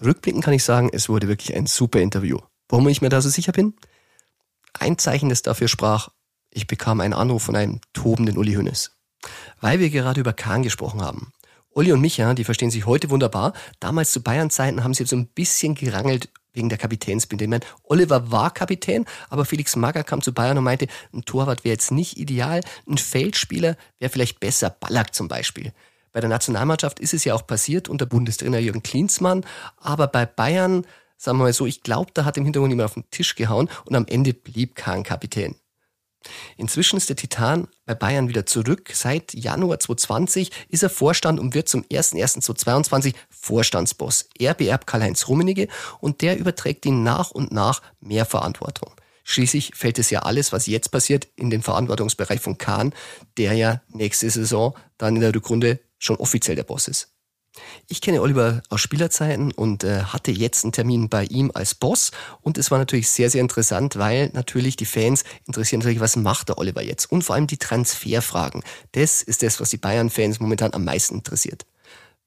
Rückblickend 0.03 0.45
kann 0.45 0.55
ich 0.55 0.65
sagen, 0.65 0.91
es 0.93 1.09
wurde 1.09 1.29
wirklich 1.29 1.55
ein 1.55 1.67
super 1.67 2.01
Interview. 2.01 2.39
Warum 2.69 2.89
ich 2.89 3.03
mir 3.03 3.09
da 3.09 3.21
so 3.21 3.29
sicher 3.29 3.53
bin? 3.53 3.75
Ein 4.73 4.99
Zeichen, 4.99 5.29
das 5.29 5.43
dafür 5.43 5.69
sprach, 5.69 6.09
ich 6.51 6.67
bekam 6.67 7.01
einen 7.01 7.15
Anruf 7.15 7.43
von 7.43 7.57
einem 7.57 7.81
tobenden 7.93 8.39
Uli 8.39 8.55
Hönes. 8.55 8.93
Weil 9.61 9.79
wir 9.79 9.91
gerade 9.91 10.21
über 10.21 10.33
Kahn 10.33 10.63
gesprochen 10.63 11.03
haben. 11.03 11.33
Uli 11.73 11.93
und 11.93 12.01
Micha, 12.01 12.35
die 12.35 12.45
verstehen 12.45 12.71
sich 12.71 12.87
heute 12.87 13.11
wunderbar. 13.11 13.53
Damals 13.79 14.11
zu 14.11 14.23
Bayern-Zeiten 14.23 14.83
haben 14.83 14.95
sie 14.95 15.05
so 15.05 15.17
ein 15.17 15.27
bisschen 15.27 15.75
gerangelt 15.75 16.31
wegen 16.53 16.69
der 16.69 16.79
Kapitänsbinde. 16.79 17.45
Ich 17.45 17.51
meine, 17.51 17.65
Oliver 17.85 18.31
war 18.33 18.53
Kapitän, 18.53 19.05
aber 19.29 19.45
Felix 19.45 19.77
Magger 19.77 20.03
kam 20.03 20.21
zu 20.23 20.33
Bayern 20.33 20.59
und 20.59 20.65
meinte, 20.65 20.89
ein 21.13 21.25
Torwart 21.25 21.65
wäre 21.65 21.75
jetzt 21.75 21.93
nicht 21.93 22.17
ideal, 22.19 22.61
ein 22.89 22.99
Feldspieler 22.99 23.77
wäre 23.99 24.11
vielleicht 24.11 24.41
besser, 24.41 24.71
Ballack 24.71 25.15
zum 25.15 25.29
Beispiel. 25.29 25.73
Bei 26.12 26.20
der 26.20 26.31
Nationalmannschaft 26.31 26.99
ist 26.99 27.14
es 27.14 27.25
ja 27.25 27.35
auch 27.35 27.46
passiert 27.46 27.88
unter 27.88 28.07
Bundestrainer 28.07 28.59
Jürgen 28.59 28.83
Klinsmann, 28.83 29.44
aber 29.77 30.09
bei 30.09 30.27
Bayern, 30.27 30.87
sagen 31.16 31.38
wir 31.38 31.44
mal 31.44 31.53
so, 31.53 31.66
ich 31.66 31.83
glaube, 31.83 32.11
da 32.14 32.25
hat 32.25 32.37
im 32.37 32.44
Hintergrund 32.44 32.73
jemand 32.73 32.90
auf 32.90 32.94
den 32.94 33.11
Tisch 33.11 33.37
gehauen 33.37 33.68
und 33.85 33.94
am 33.94 34.07
Ende 34.07 34.35
blieb 34.35 34.75
kein 34.75 35.03
Kapitän. 35.03 35.57
Inzwischen 36.57 36.96
ist 36.96 37.09
der 37.09 37.16
Titan 37.16 37.68
bei 37.87 37.94
Bayern 37.94 38.29
wieder 38.29 38.44
zurück. 38.44 38.90
Seit 38.92 39.33
Januar 39.33 39.79
2020 39.79 40.51
ist 40.68 40.83
er 40.83 40.90
Vorstand 40.90 41.40
und 41.40 41.55
wird 41.55 41.68
zum 41.68 41.83
01.01.2022 41.85 43.14
Vorstandsboss. 43.31 44.29
Er 44.38 44.55
beerbt 44.55 44.87
Karl-Heinz 44.87 45.29
Rummenigge 45.29 45.68
und 46.01 46.20
der 46.20 46.38
überträgt 46.38 46.85
ihm 46.85 47.03
nach 47.03 47.31
und 47.31 47.53
nach 47.53 47.81
mehr 48.01 48.27
Verantwortung. 48.27 48.92
Schließlich 49.25 49.73
fällt 49.75 49.99
es 49.99 50.11
ja 50.11 50.20
alles, 50.20 50.53
was 50.53 50.66
jetzt 50.66 50.90
passiert, 50.90 51.29
in 51.37 51.51
den 51.51 51.62
Verantwortungsbereich 51.62 52.40
von 52.40 52.59
Kahn, 52.59 52.92
der 53.37 53.55
ja 53.55 53.81
nächste 53.88 54.29
Saison 54.29 54.77
dann 54.99 55.14
in 55.14 55.20
der 55.23 55.35
Rückrunde 55.35 55.79
schon 56.01 56.17
offiziell 56.17 56.57
der 56.57 56.65
Boss 56.65 56.89
ist. 56.89 57.13
Ich 57.89 58.01
kenne 58.01 58.23
Oliver 58.23 58.63
aus 58.69 58.81
Spielerzeiten 58.81 59.53
und 59.53 59.83
äh, 59.83 60.03
hatte 60.05 60.31
jetzt 60.31 60.65
einen 60.65 60.73
Termin 60.73 61.09
bei 61.09 61.25
ihm 61.25 61.51
als 61.53 61.75
Boss 61.75 62.13
und 62.41 62.59
es 62.59 62.71
war 62.71 62.79
natürlich 62.79 63.11
sehr, 63.11 63.29
sehr 63.29 63.41
interessant, 63.41 63.97
weil 63.97 64.31
natürlich 64.33 64.77
die 64.77 64.87
Fans 64.87 65.25
interessieren 65.47 65.81
natürlich, 65.81 66.01
was 66.01 66.17
macht 66.17 66.49
der 66.49 66.59
Oliver 66.59 66.83
jetzt 66.83 67.11
und 67.11 67.23
vor 67.23 67.35
allem 67.35 67.49
die 67.49 67.57
Transferfragen. 67.57 68.63
Das 68.93 69.23
ist 69.23 69.43
das, 69.43 69.61
was 69.61 69.71
die 69.71 69.79
Bayern-Fans 69.79 70.39
momentan 70.39 70.75
am 70.75 70.85
meisten 70.85 71.17
interessiert. 71.17 71.67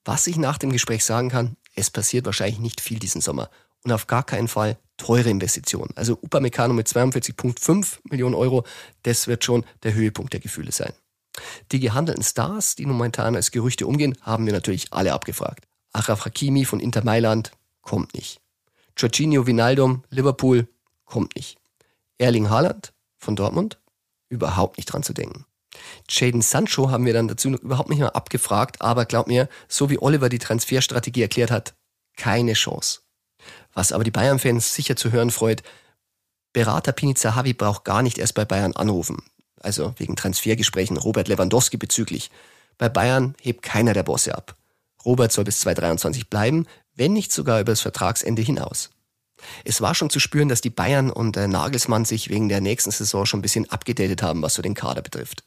Was 0.04 0.28
ich 0.28 0.36
nach 0.36 0.58
dem 0.58 0.72
Gespräch 0.72 1.06
sagen 1.06 1.30
kann, 1.30 1.56
es 1.76 1.90
passiert 1.90 2.26
wahrscheinlich 2.26 2.60
nicht 2.60 2.82
viel 2.82 3.00
diesen 3.00 3.22
Sommer 3.22 3.50
und 3.84 3.94
auf 3.94 4.08
gar 4.08 4.24
keinen 4.24 4.50
Fall 4.50 4.78
teure 4.98 5.30
Investitionen. 5.30 5.92
Also 5.96 6.20
Upamecano 6.22 6.74
mit 6.74 6.88
42,5 6.88 8.00
Millionen 8.10 8.36
Euro, 8.36 8.66
das 9.04 9.28
wird 9.28 9.44
schon 9.44 9.66
der 9.84 9.94
Höhepunkt 9.94 10.34
der 10.34 10.42
Gefühle 10.42 10.72
sein. 10.72 10.94
Die 11.72 11.80
gehandelten 11.80 12.24
Stars, 12.24 12.76
die 12.76 12.86
momentan 12.86 13.36
als 13.36 13.52
Gerüchte 13.52 13.88
umgehen, 13.88 14.16
haben 14.22 14.46
wir 14.46 14.54
natürlich 14.54 14.94
alle 14.94 15.14
abgefragt. 15.14 15.66
Achraf 15.92 16.26
Hakimi 16.26 16.66
von 16.66 16.80
Inter 16.80 17.04
Mailand 17.04 17.52
kommt 17.82 18.14
nicht. 18.14 18.40
Jorginho 18.98 19.48
Vinaldum, 19.48 20.04
Liverpool, 20.10 20.68
kommt 21.06 21.36
nicht. 21.36 21.58
Erling 22.18 22.50
Haaland 22.50 22.94
von 23.18 23.36
Dortmund, 23.36 23.80
überhaupt 24.30 24.78
nicht 24.78 24.88
dran 24.88 25.04
zu 25.04 25.14
denken. 25.14 25.46
Jaden 26.08 26.42
Sancho 26.42 26.92
haben 26.92 27.06
wir 27.06 27.14
dann 27.14 27.28
dazu 27.28 27.50
überhaupt 27.50 27.90
nicht 27.90 28.00
mehr 28.00 28.16
abgefragt, 28.16 28.82
aber 28.82 29.06
glaub 29.06 29.28
mir, 29.28 29.50
so 29.68 29.90
wie 29.90 30.00
Oliver 30.00 30.30
die 30.30 30.40
Transferstrategie 30.40 31.24
erklärt 31.24 31.50
hat, 31.50 31.74
keine 32.16 32.54
Chance. 32.54 33.00
Was 33.74 33.92
aber 33.92 34.04
die 34.04 34.12
Bayern-Fans 34.12 34.76
sicher 34.76 34.96
zu 34.96 35.12
hören 35.12 35.32
freut, 35.32 35.64
Berater 36.54 36.92
Pini 36.92 37.16
Zahavi 37.16 37.54
braucht 37.54 37.84
gar 37.84 38.04
nicht 38.04 38.20
erst 38.20 38.36
bei 38.36 38.46
Bayern 38.46 38.76
anrufen 38.76 39.24
also 39.64 39.94
wegen 39.98 40.16
Transfergesprächen 40.16 40.98
Robert 40.98 41.28
Lewandowski 41.28 41.78
bezüglich. 41.78 42.30
Bei 42.78 42.90
Bayern 42.90 43.36
hebt 43.42 43.62
keiner 43.62 43.94
der 43.94 44.04
Bosse 44.04 44.36
ab. 44.36 44.56
Robert 45.06 45.32
soll 45.32 45.44
bis 45.44 45.60
2023 45.62 46.30
bleiben, 46.30 46.66
wenn 46.96 47.14
nicht 47.14 47.32
sogar 47.32 47.60
über 47.60 47.72
das 47.72 47.82
Vertragsende 47.82 48.42
hinaus. 48.42 48.90
Es 49.66 49.82
war 49.82 49.94
schon 49.94 50.10
zu 50.10 50.20
spüren, 50.20 50.48
dass 50.48 50.62
die 50.62 50.70
Bayern 50.70 51.10
und 51.10 51.36
Nagelsmann 51.36 52.06
sich 52.06 52.30
wegen 52.30 52.50
der 52.50 52.62
nächsten 52.62 52.92
Saison 52.92 53.26
schon 53.26 53.40
ein 53.40 53.42
bisschen 53.42 53.70
abgedatet 53.70 54.22
haben, 54.22 54.42
was 54.42 54.54
so 54.54 54.62
den 54.62 54.74
Kader 54.74 55.02
betrifft. 55.02 55.44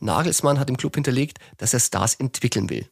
Nagelsmann 0.00 0.58
hat 0.58 0.70
im 0.70 0.76
Club 0.76 0.94
hinterlegt, 0.94 1.38
dass 1.58 1.74
er 1.74 1.80
Stars 1.80 2.14
entwickeln 2.14 2.70
will. 2.70 2.88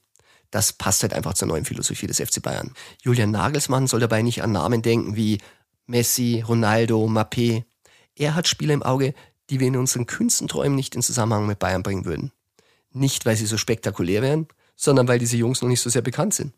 Das 0.51 0.75
passt 0.75 1.03
halt 1.03 1.15
einfach 1.15 1.33
zur 1.35 1.49
neuen 1.49 1.65
Philosophie 1.65 2.07
des 2.07 2.21
FC 2.21 2.43
Bayern. 2.43 2.75
Julian 3.03 3.31
Nagelsmann 3.31 3.87
soll 3.87 4.01
dabei 4.01 4.21
nicht 4.21 4.43
an 4.43 4.53
Namen 4.53 4.83
denken 4.83 5.17
wie 5.17 5.39
Messi, 5.87 6.45
Ronaldo, 6.47 7.07
Mappé. 7.07 7.65
Er 8.15 8.35
hat 8.35 8.47
Spieler 8.47 8.75
im 8.75 8.83
Auge, 8.83 9.15
die 9.51 9.61
wir 9.61 9.69
in 9.69 9.77
unseren 9.77 10.07
kühnsten 10.07 10.49
Träumen 10.49 10.77
nicht 10.77 10.95
in 10.95 11.03
Zusammenhang 11.03 11.47
mit 11.47 11.59
Bayern 11.59 11.83
bringen 11.83 12.05
würden. 12.05 12.33
Nicht, 12.91 13.27
weil 13.27 13.37
sie 13.37 13.47
so 13.47 13.57
spektakulär 13.57 14.23
wären, 14.23 14.47
sondern 14.77 15.09
weil 15.09 15.19
diese 15.19 15.37
Jungs 15.37 15.63
noch 15.63 15.69
nicht 15.69 15.81
so 15.81 15.91
sehr 15.91 16.03
bekannt 16.03 16.35
sind. 16.35 16.53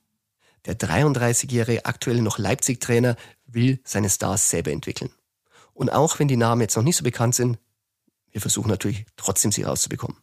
Der 0.66 0.78
33-jährige 0.78 1.84
aktuelle 1.84 2.22
noch 2.22 2.38
Leipzig-Trainer 2.38 3.16
will 3.46 3.80
seine 3.84 4.08
Stars 4.08 4.48
selber 4.48 4.72
entwickeln. 4.72 5.10
Und 5.74 5.90
auch 5.90 6.18
wenn 6.18 6.28
die 6.28 6.36
Namen 6.36 6.62
jetzt 6.62 6.76
noch 6.76 6.82
nicht 6.82 6.96
so 6.96 7.04
bekannt 7.04 7.34
sind, 7.34 7.58
wir 8.32 8.40
versuchen 8.40 8.70
natürlich 8.70 9.04
trotzdem 9.16 9.52
sie 9.52 9.62
rauszubekommen. 9.62 10.16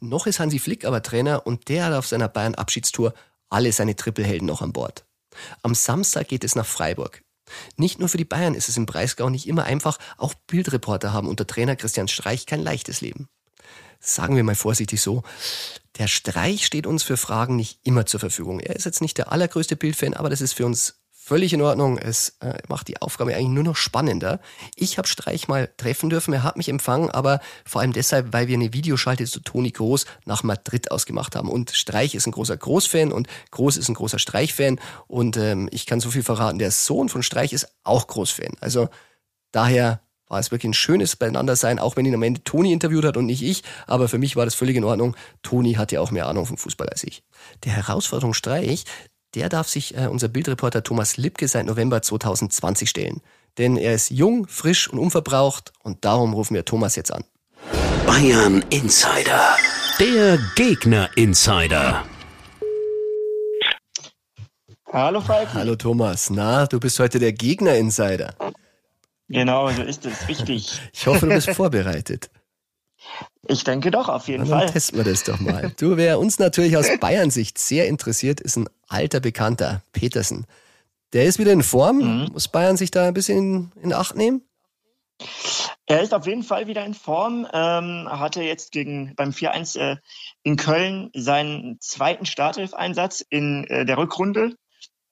Noch 0.00 0.26
ist 0.26 0.40
Hansi 0.40 0.58
Flick 0.58 0.84
aber 0.84 1.02
Trainer 1.02 1.46
und 1.46 1.68
der 1.68 1.86
hat 1.86 1.92
auf 1.94 2.06
seiner 2.06 2.28
Bayern-Abschiedstour 2.28 3.14
alle 3.48 3.72
seine 3.72 3.96
Trippelhelden 3.96 4.46
noch 4.46 4.62
an 4.62 4.72
Bord. 4.72 5.06
Am 5.62 5.74
Samstag 5.74 6.28
geht 6.28 6.44
es 6.44 6.56
nach 6.56 6.66
Freiburg. 6.66 7.22
Nicht 7.76 7.98
nur 7.98 8.08
für 8.08 8.18
die 8.18 8.24
Bayern 8.24 8.54
ist 8.54 8.68
es 8.68 8.76
im 8.76 8.86
Breisgau 8.86 9.30
nicht 9.30 9.46
immer 9.46 9.64
einfach, 9.64 9.98
auch 10.16 10.34
Bildreporter 10.34 11.12
haben 11.12 11.28
unter 11.28 11.46
Trainer 11.46 11.76
Christian 11.76 12.08
Streich 12.08 12.46
kein 12.46 12.62
leichtes 12.62 13.00
Leben. 13.00 13.28
Sagen 14.00 14.36
wir 14.36 14.44
mal 14.44 14.54
vorsichtig 14.54 15.00
so, 15.00 15.22
der 15.98 16.08
Streich 16.08 16.66
steht 16.66 16.86
uns 16.86 17.02
für 17.02 17.16
Fragen 17.16 17.56
nicht 17.56 17.80
immer 17.84 18.04
zur 18.04 18.20
Verfügung. 18.20 18.60
Er 18.60 18.76
ist 18.76 18.84
jetzt 18.84 19.00
nicht 19.00 19.16
der 19.16 19.32
allergrößte 19.32 19.76
Bildfan, 19.76 20.14
aber 20.14 20.28
das 20.28 20.40
ist 20.40 20.52
für 20.52 20.66
uns 20.66 21.03
völlig 21.24 21.54
in 21.54 21.62
Ordnung. 21.62 21.96
Es 21.96 22.36
äh, 22.40 22.58
macht 22.68 22.86
die 22.88 23.00
Aufgabe 23.00 23.34
eigentlich 23.34 23.48
nur 23.48 23.64
noch 23.64 23.76
spannender. 23.76 24.40
Ich 24.76 24.98
habe 24.98 25.08
Streich 25.08 25.48
mal 25.48 25.70
treffen 25.78 26.10
dürfen, 26.10 26.34
er 26.34 26.42
hat 26.42 26.58
mich 26.58 26.68
empfangen, 26.68 27.10
aber 27.10 27.40
vor 27.64 27.80
allem 27.80 27.94
deshalb, 27.94 28.34
weil 28.34 28.46
wir 28.46 28.56
eine 28.56 28.74
Videoschalte 28.74 29.24
zu 29.24 29.40
Toni 29.40 29.70
Groß 29.70 30.04
nach 30.26 30.42
Madrid 30.42 30.90
ausgemacht 30.90 31.34
haben. 31.34 31.48
Und 31.48 31.70
Streich 31.70 32.14
ist 32.14 32.26
ein 32.26 32.32
großer 32.32 32.58
Großfan 32.58 33.10
und 33.10 33.26
Groß 33.52 33.78
ist 33.78 33.88
ein 33.88 33.94
großer 33.94 34.18
Streich-Fan. 34.18 34.78
Und 35.06 35.38
ähm, 35.38 35.68
ich 35.72 35.86
kann 35.86 36.00
so 36.00 36.10
viel 36.10 36.22
verraten, 36.22 36.58
der 36.58 36.70
Sohn 36.70 37.08
von 37.08 37.22
Streich 37.22 37.54
ist 37.54 37.68
auch 37.84 38.06
Großfan. 38.06 38.58
Also 38.60 38.90
daher 39.50 40.00
war 40.28 40.40
es 40.40 40.50
wirklich 40.50 40.70
ein 40.70 40.74
schönes 40.74 41.16
Beieinandersein, 41.16 41.78
auch 41.78 41.96
wenn 41.96 42.04
ihn 42.04 42.14
am 42.14 42.22
Ende 42.22 42.44
Toni 42.44 42.72
interviewt 42.72 43.04
hat 43.04 43.16
und 43.16 43.26
nicht 43.26 43.42
ich. 43.42 43.62
Aber 43.86 44.08
für 44.08 44.18
mich 44.18 44.36
war 44.36 44.44
das 44.44 44.54
völlig 44.54 44.76
in 44.76 44.84
Ordnung. 44.84 45.16
Toni 45.42 45.74
hat 45.74 45.90
ja 45.90 46.00
auch 46.00 46.10
mehr 46.10 46.26
Ahnung 46.26 46.44
vom 46.44 46.58
Fußball 46.58 46.88
als 46.88 47.04
ich. 47.04 47.22
Der 47.64 47.72
Herausforderung 47.72 48.34
Streich, 48.34 48.84
der 49.34 49.48
darf 49.48 49.68
sich 49.68 49.96
äh, 49.96 50.06
unser 50.06 50.28
Bildreporter 50.28 50.82
Thomas 50.82 51.16
Lipke 51.16 51.48
seit 51.48 51.66
November 51.66 52.02
2020 52.02 52.88
stellen. 52.88 53.20
Denn 53.58 53.76
er 53.76 53.94
ist 53.94 54.10
jung, 54.10 54.46
frisch 54.48 54.88
und 54.88 54.98
unverbraucht 54.98 55.72
und 55.82 56.04
darum 56.04 56.34
rufen 56.34 56.54
wir 56.54 56.64
Thomas 56.64 56.96
jetzt 56.96 57.12
an. 57.12 57.24
Bayern 58.06 58.64
Insider. 58.70 59.56
Der 59.98 60.38
Gegner 60.56 61.08
Insider. 61.16 62.04
Hallo 64.92 65.20
Falk. 65.20 65.52
Hallo 65.54 65.74
Thomas. 65.74 66.30
Na, 66.30 66.66
du 66.66 66.78
bist 66.78 66.98
heute 67.00 67.18
der 67.18 67.32
Gegner 67.32 67.74
Insider. 67.76 68.34
Genau, 69.28 69.70
so 69.70 69.82
ist 69.82 70.06
es. 70.06 70.28
Wichtig. 70.28 70.80
Ich 70.92 71.06
hoffe, 71.06 71.26
du 71.26 71.34
bist 71.34 71.50
vorbereitet. 71.54 72.30
Ich 73.46 73.64
denke 73.64 73.90
doch, 73.90 74.08
auf 74.08 74.28
jeden 74.28 74.44
Na, 74.44 74.50
dann 74.50 74.58
Fall. 74.60 74.70
testen 74.70 74.98
wir 74.98 75.04
das 75.04 75.24
doch 75.24 75.38
mal. 75.40 75.72
Du, 75.78 75.96
wer 75.96 76.18
uns 76.18 76.38
natürlich 76.38 76.76
aus 76.76 76.86
Bayern-Sicht 76.98 77.58
sehr 77.58 77.88
interessiert, 77.88 78.40
ist 78.40 78.56
ein 78.56 78.68
alter 78.88 79.20
Bekannter, 79.20 79.82
Petersen. 79.92 80.46
Der 81.12 81.24
ist 81.24 81.38
wieder 81.38 81.52
in 81.52 81.62
Form. 81.62 81.98
Mhm. 81.98 82.28
Muss 82.32 82.48
Bayern 82.48 82.76
sich 82.76 82.90
da 82.90 83.06
ein 83.06 83.14
bisschen 83.14 83.70
in, 83.76 83.82
in 83.82 83.92
Acht 83.92 84.16
nehmen? 84.16 84.42
Er 85.86 86.02
ist 86.02 86.14
auf 86.14 86.26
jeden 86.26 86.42
Fall 86.42 86.66
wieder 86.66 86.84
in 86.84 86.94
Form. 86.94 87.46
Ähm, 87.52 88.08
hatte 88.10 88.42
jetzt 88.42 88.72
gegen 88.72 89.14
beim 89.14 89.30
4-1 89.30 89.78
äh, 89.78 89.96
in 90.42 90.56
Köln 90.56 91.10
seinen 91.14 91.78
zweiten 91.80 92.26
Startelf-Einsatz 92.26 93.24
in 93.28 93.64
äh, 93.64 93.84
der 93.84 93.98
Rückrunde, 93.98 94.56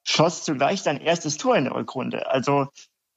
schoss 0.02 0.44
zugleich 0.44 0.82
sein 0.82 1.00
erstes 1.00 1.36
Tor 1.36 1.56
in 1.56 1.64
der 1.64 1.74
Rückrunde. 1.74 2.30
Also 2.30 2.68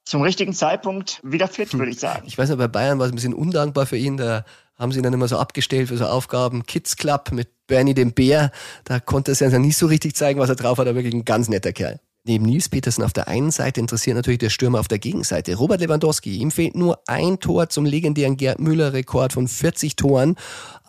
zum 0.03 0.21
richtigen 0.21 0.53
Zeitpunkt 0.53 1.19
wieder 1.23 1.47
fit, 1.47 1.73
würde 1.73 1.91
ich 1.91 1.99
sagen. 1.99 2.27
Ich 2.27 2.37
weiß 2.37 2.49
noch, 2.49 2.57
bei 2.57 2.67
Bayern 2.67 2.99
war 2.99 3.07
es 3.07 3.11
ein 3.11 3.15
bisschen 3.15 3.33
undankbar 3.33 3.87
für 3.87 3.97
ihn. 3.97 4.17
Da 4.17 4.45
haben 4.77 4.91
sie 4.91 4.99
ihn 4.99 5.03
dann 5.03 5.13
immer 5.13 5.27
so 5.27 5.37
abgestellt 5.37 5.89
für 5.89 5.97
so 5.97 6.05
Aufgaben. 6.05 6.65
Kids 6.65 6.97
Club 6.97 7.31
mit 7.31 7.49
Bernie 7.67 7.93
dem 7.93 8.13
Bär. 8.13 8.51
Da 8.83 8.99
konnte 8.99 9.31
er 9.31 9.35
sich 9.35 9.51
ja 9.51 9.59
nicht 9.59 9.77
so 9.77 9.87
richtig 9.87 10.15
zeigen, 10.15 10.39
was 10.39 10.49
er 10.49 10.55
drauf 10.55 10.77
hat, 10.77 10.87
aber 10.87 10.95
wirklich 10.95 11.13
ein 11.13 11.25
ganz 11.25 11.47
netter 11.47 11.73
Kerl. 11.73 11.99
Neben 12.27 12.45
Nils 12.45 12.69
Petersen 12.69 13.03
auf 13.03 13.13
der 13.13 13.27
einen 13.27 13.51
Seite 13.51 13.79
interessiert 13.79 14.15
natürlich 14.15 14.39
der 14.39 14.49
Stürmer 14.49 14.79
auf 14.79 14.87
der 14.87 14.97
Gegenseite. 14.97 15.55
Robert 15.55 15.79
Lewandowski, 15.79 16.37
ihm 16.37 16.49
fehlt 16.49 16.75
nur 16.75 16.99
ein 17.05 17.39
Tor 17.39 17.69
zum 17.69 17.85
legendären 17.85 18.35
Gerd 18.35 18.59
Müller-Rekord 18.59 19.31
von 19.31 19.47
40 19.47 19.95
Toren. 19.95 20.35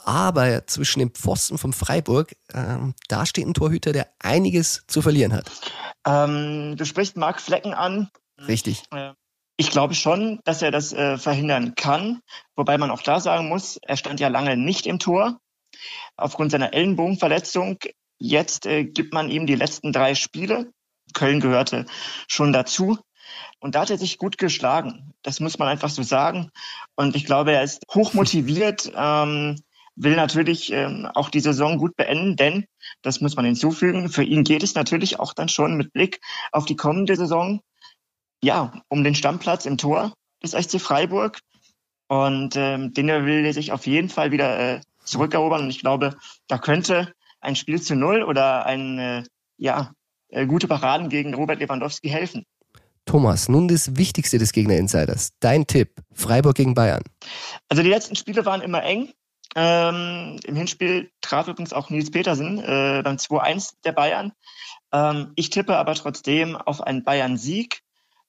Aber 0.04 0.66
zwischen 0.66 1.00
dem 1.00 1.10
Pfosten 1.10 1.58
von 1.58 1.74
Freiburg, 1.74 2.32
äh, 2.54 2.78
da 3.08 3.26
steht 3.26 3.46
ein 3.46 3.52
Torhüter, 3.54 3.92
der 3.92 4.06
einiges 4.18 4.84
zu 4.86 5.02
verlieren 5.02 5.34
hat. 5.34 5.50
Ähm, 6.06 6.76
du 6.76 6.86
sprichst 6.86 7.18
Marc 7.18 7.40
Flecken 7.40 7.74
an. 7.74 8.08
Richtig. 8.48 8.84
Ich 9.58 9.70
glaube 9.70 9.94
schon, 9.94 10.40
dass 10.44 10.60
er 10.60 10.70
das 10.70 10.92
äh, 10.92 11.16
verhindern 11.16 11.74
kann, 11.74 12.20
wobei 12.56 12.76
man 12.76 12.90
auch 12.90 13.02
da 13.02 13.20
sagen 13.20 13.48
muss, 13.48 13.78
er 13.82 13.96
stand 13.96 14.20
ja 14.20 14.28
lange 14.28 14.56
nicht 14.56 14.86
im 14.86 14.98
Tor 14.98 15.40
aufgrund 16.16 16.50
seiner 16.50 16.74
Ellenbogenverletzung. 16.74 17.78
Jetzt 18.18 18.66
äh, 18.66 18.84
gibt 18.84 19.14
man 19.14 19.30
ihm 19.30 19.46
die 19.46 19.54
letzten 19.54 19.92
drei 19.92 20.14
Spiele. 20.14 20.72
Köln 21.14 21.40
gehörte 21.40 21.86
schon 22.28 22.52
dazu. 22.52 22.98
Und 23.58 23.74
da 23.74 23.80
hat 23.80 23.90
er 23.90 23.98
sich 23.98 24.18
gut 24.18 24.36
geschlagen. 24.36 25.14
Das 25.22 25.40
muss 25.40 25.58
man 25.58 25.68
einfach 25.68 25.90
so 25.90 26.02
sagen. 26.02 26.50
Und 26.94 27.16
ich 27.16 27.24
glaube, 27.24 27.52
er 27.52 27.62
ist 27.62 27.82
hochmotiviert, 27.92 28.92
ähm, 28.94 29.56
will 29.94 30.16
natürlich 30.16 30.70
ähm, 30.72 31.08
auch 31.14 31.30
die 31.30 31.40
Saison 31.40 31.78
gut 31.78 31.96
beenden, 31.96 32.36
denn, 32.36 32.66
das 33.00 33.22
muss 33.22 33.34
man 33.34 33.46
hinzufügen, 33.46 34.10
für 34.10 34.22
ihn 34.22 34.44
geht 34.44 34.62
es 34.62 34.74
natürlich 34.74 35.18
auch 35.18 35.32
dann 35.32 35.48
schon 35.48 35.76
mit 35.76 35.92
Blick 35.94 36.20
auf 36.52 36.66
die 36.66 36.76
kommende 36.76 37.16
Saison 37.16 37.62
ja, 38.42 38.72
um 38.88 39.04
den 39.04 39.14
Stammplatz 39.14 39.66
im 39.66 39.78
Tor 39.78 40.12
des 40.42 40.52
SC 40.52 40.80
Freiburg. 40.80 41.40
Und 42.08 42.54
ähm, 42.56 42.94
den 42.94 43.08
will 43.08 43.44
er 43.44 43.52
sich 43.52 43.72
auf 43.72 43.86
jeden 43.86 44.08
Fall 44.08 44.30
wieder 44.30 44.58
äh, 44.58 44.80
zurückerobern. 45.04 45.62
Und 45.62 45.70
ich 45.70 45.80
glaube, 45.80 46.16
da 46.46 46.58
könnte 46.58 47.12
ein 47.40 47.56
Spiel 47.56 47.80
zu 47.80 47.96
Null 47.96 48.22
oder 48.22 48.66
ein, 48.66 48.98
äh, 48.98 49.22
ja, 49.56 49.92
äh, 50.28 50.46
gute 50.46 50.68
Paraden 50.68 51.08
gegen 51.08 51.34
Robert 51.34 51.60
Lewandowski 51.60 52.08
helfen. 52.08 52.44
Thomas, 53.06 53.48
nun 53.48 53.68
das 53.68 53.96
Wichtigste 53.96 54.38
des 54.38 54.52
Gegner-Insiders. 54.52 55.30
Dein 55.38 55.66
Tipp, 55.66 56.00
Freiburg 56.12 56.56
gegen 56.56 56.74
Bayern. 56.74 57.02
Also 57.68 57.82
die 57.82 57.88
letzten 57.88 58.16
Spiele 58.16 58.44
waren 58.44 58.62
immer 58.62 58.82
eng. 58.82 59.12
Ähm, 59.54 60.38
Im 60.44 60.56
Hinspiel 60.56 61.10
traf 61.20 61.48
übrigens 61.48 61.72
auch 61.72 61.88
Nils 61.88 62.10
Petersen 62.10 62.58
äh, 62.58 63.00
beim 63.04 63.16
2-1 63.16 63.74
der 63.84 63.92
Bayern. 63.92 64.32
Ähm, 64.92 65.32
ich 65.36 65.50
tippe 65.50 65.76
aber 65.76 65.94
trotzdem 65.94 66.56
auf 66.56 66.82
einen 66.82 67.04
Bayern-Sieg 67.04 67.80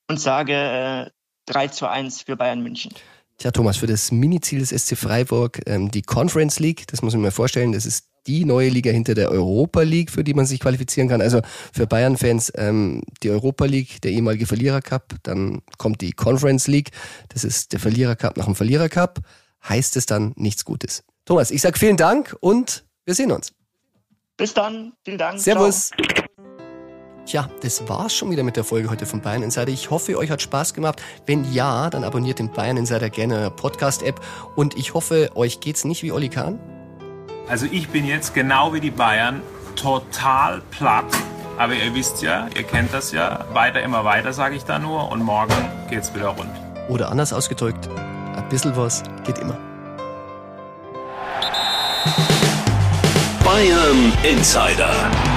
und 0.08 0.20
sage 0.20 0.54
äh, 0.54 1.10
3 1.46 1.67
zu 1.70 1.89
1 1.89 2.24
für 2.24 2.36
Bayern 2.36 2.62
München. 2.62 2.93
Tja, 3.38 3.52
Thomas, 3.52 3.78
für 3.78 3.88
das 3.88 4.12
Mini-Ziel 4.12 4.60
des 4.60 4.70
SC 4.70 4.98
Freiburg, 4.98 5.62
ähm, 5.67 5.91
die 5.91 6.02
Conference 6.02 6.60
League, 6.60 6.88
das 6.88 7.02
muss 7.02 7.13
man 7.13 7.22
mir 7.22 7.32
vorstellen, 7.32 7.72
das 7.72 7.86
ist 7.86 8.08
die 8.26 8.46
neue 8.46 8.70
Liga 8.70 8.91
hinter 8.91 9.13
der 9.13 9.30
Europa 9.30 9.82
League, 9.84 10.12
für 10.12 10.24
die 10.24 10.34
man 10.34 10.46
sich 10.46 10.60
qualifizieren 10.60 11.08
kann. 11.08 11.22
Also 11.22 11.41
für 11.72 11.88
Bayern-Fans 11.88 12.52
ähm, 12.56 13.04
die 13.24 13.30
Europa 13.30 13.65
League, 13.65 14.02
der 14.02 14.12
ehemalige 14.12 14.48
Verlierer 14.48 14.82
Cup, 14.82 15.15
dann 15.24 15.62
kommt 15.78 16.02
die 16.02 16.12
Conference 16.12 16.67
League, 16.67 16.89
das 17.30 17.43
ist 17.43 17.74
der 17.74 17.80
Verlierer 17.80 18.15
Cup 18.15 18.38
nach 18.38 18.46
dem 18.46 18.56
Verlierer 18.56 18.89
Cup, 18.89 19.20
heißt 19.67 19.96
es 19.98 20.06
dann 20.06 20.34
nichts 20.36 20.65
Gutes. 20.65 21.04
Thomas, 21.26 21.52
ich 21.52 21.62
sag 21.62 21.78
vielen 21.78 21.98
Dank 21.98 22.36
und 22.39 22.86
wir 23.06 23.13
sehen 23.13 23.32
uns. 23.32 23.54
Bis 24.36 24.54
dann, 24.54 24.93
vielen 25.04 25.17
Dank. 25.17 25.39
Servus. 25.39 25.89
Ciao. 25.89 26.27
Tja, 27.28 27.50
das 27.62 27.90
war's 27.90 28.16
schon 28.16 28.32
wieder 28.32 28.44
mit 28.44 28.56
der 28.56 28.63
Folge 28.63 28.90
heute 28.90 29.06
von 29.06 29.20
Bayern 29.20 29.44
Insider. 29.44 29.68
Ich 29.68 29.92
hoffe, 29.92 30.18
euch 30.18 30.32
hat 30.32 30.42
Spaß 30.42 30.74
gemacht. 30.74 31.02
Wenn 31.26 31.44
ja, 31.52 31.90
dann 31.90 32.06
abonniert 32.06 32.40
den 32.40 32.50
Bayern 32.54 32.78
Insider 32.78 33.10
gerne 33.10 33.52
Podcast-App. 33.52 34.22
Und 34.56 34.78
ich 34.78 34.94
hoffe, 34.94 35.30
euch 35.36 35.60
geht's 35.60 35.84
nicht 35.84 36.04
wie 36.04 36.13
Olli 36.13 36.30
Kahn. 36.30 36.58
Also 37.50 37.66
ich 37.70 37.90
bin 37.90 38.06
jetzt 38.06 38.34
genau 38.34 38.74
wie 38.74 38.80
die 38.80 38.92
Bayern 38.92 39.42
total 39.76 40.62
platt. 40.72 41.04
Aber 41.58 41.74
ihr 41.74 41.94
wisst 41.94 42.22
ja, 42.22 42.48
ihr 42.56 42.63
kennt 42.63 42.94
das 42.94 43.12
ja. 43.12 43.44
Weiter, 43.52 43.82
immer 43.82 44.06
weiter, 44.06 44.32
sage 44.32 44.56
ich 44.56 44.63
da 44.63 44.80
nur. 44.80 45.12
Und 45.12 45.22
morgen 45.22 45.54
geht's 45.90 46.16
wieder 46.16 46.30
rund. 46.30 46.52
Oder 46.88 47.12
anders 47.12 47.34
ausgedrückt, 47.34 47.90
ein 48.38 48.48
bisschen 48.48 48.74
was 48.78 49.04
geht 49.26 49.38
immer. 49.40 49.58
Bayern 53.44 54.13
Insider, 54.24 54.94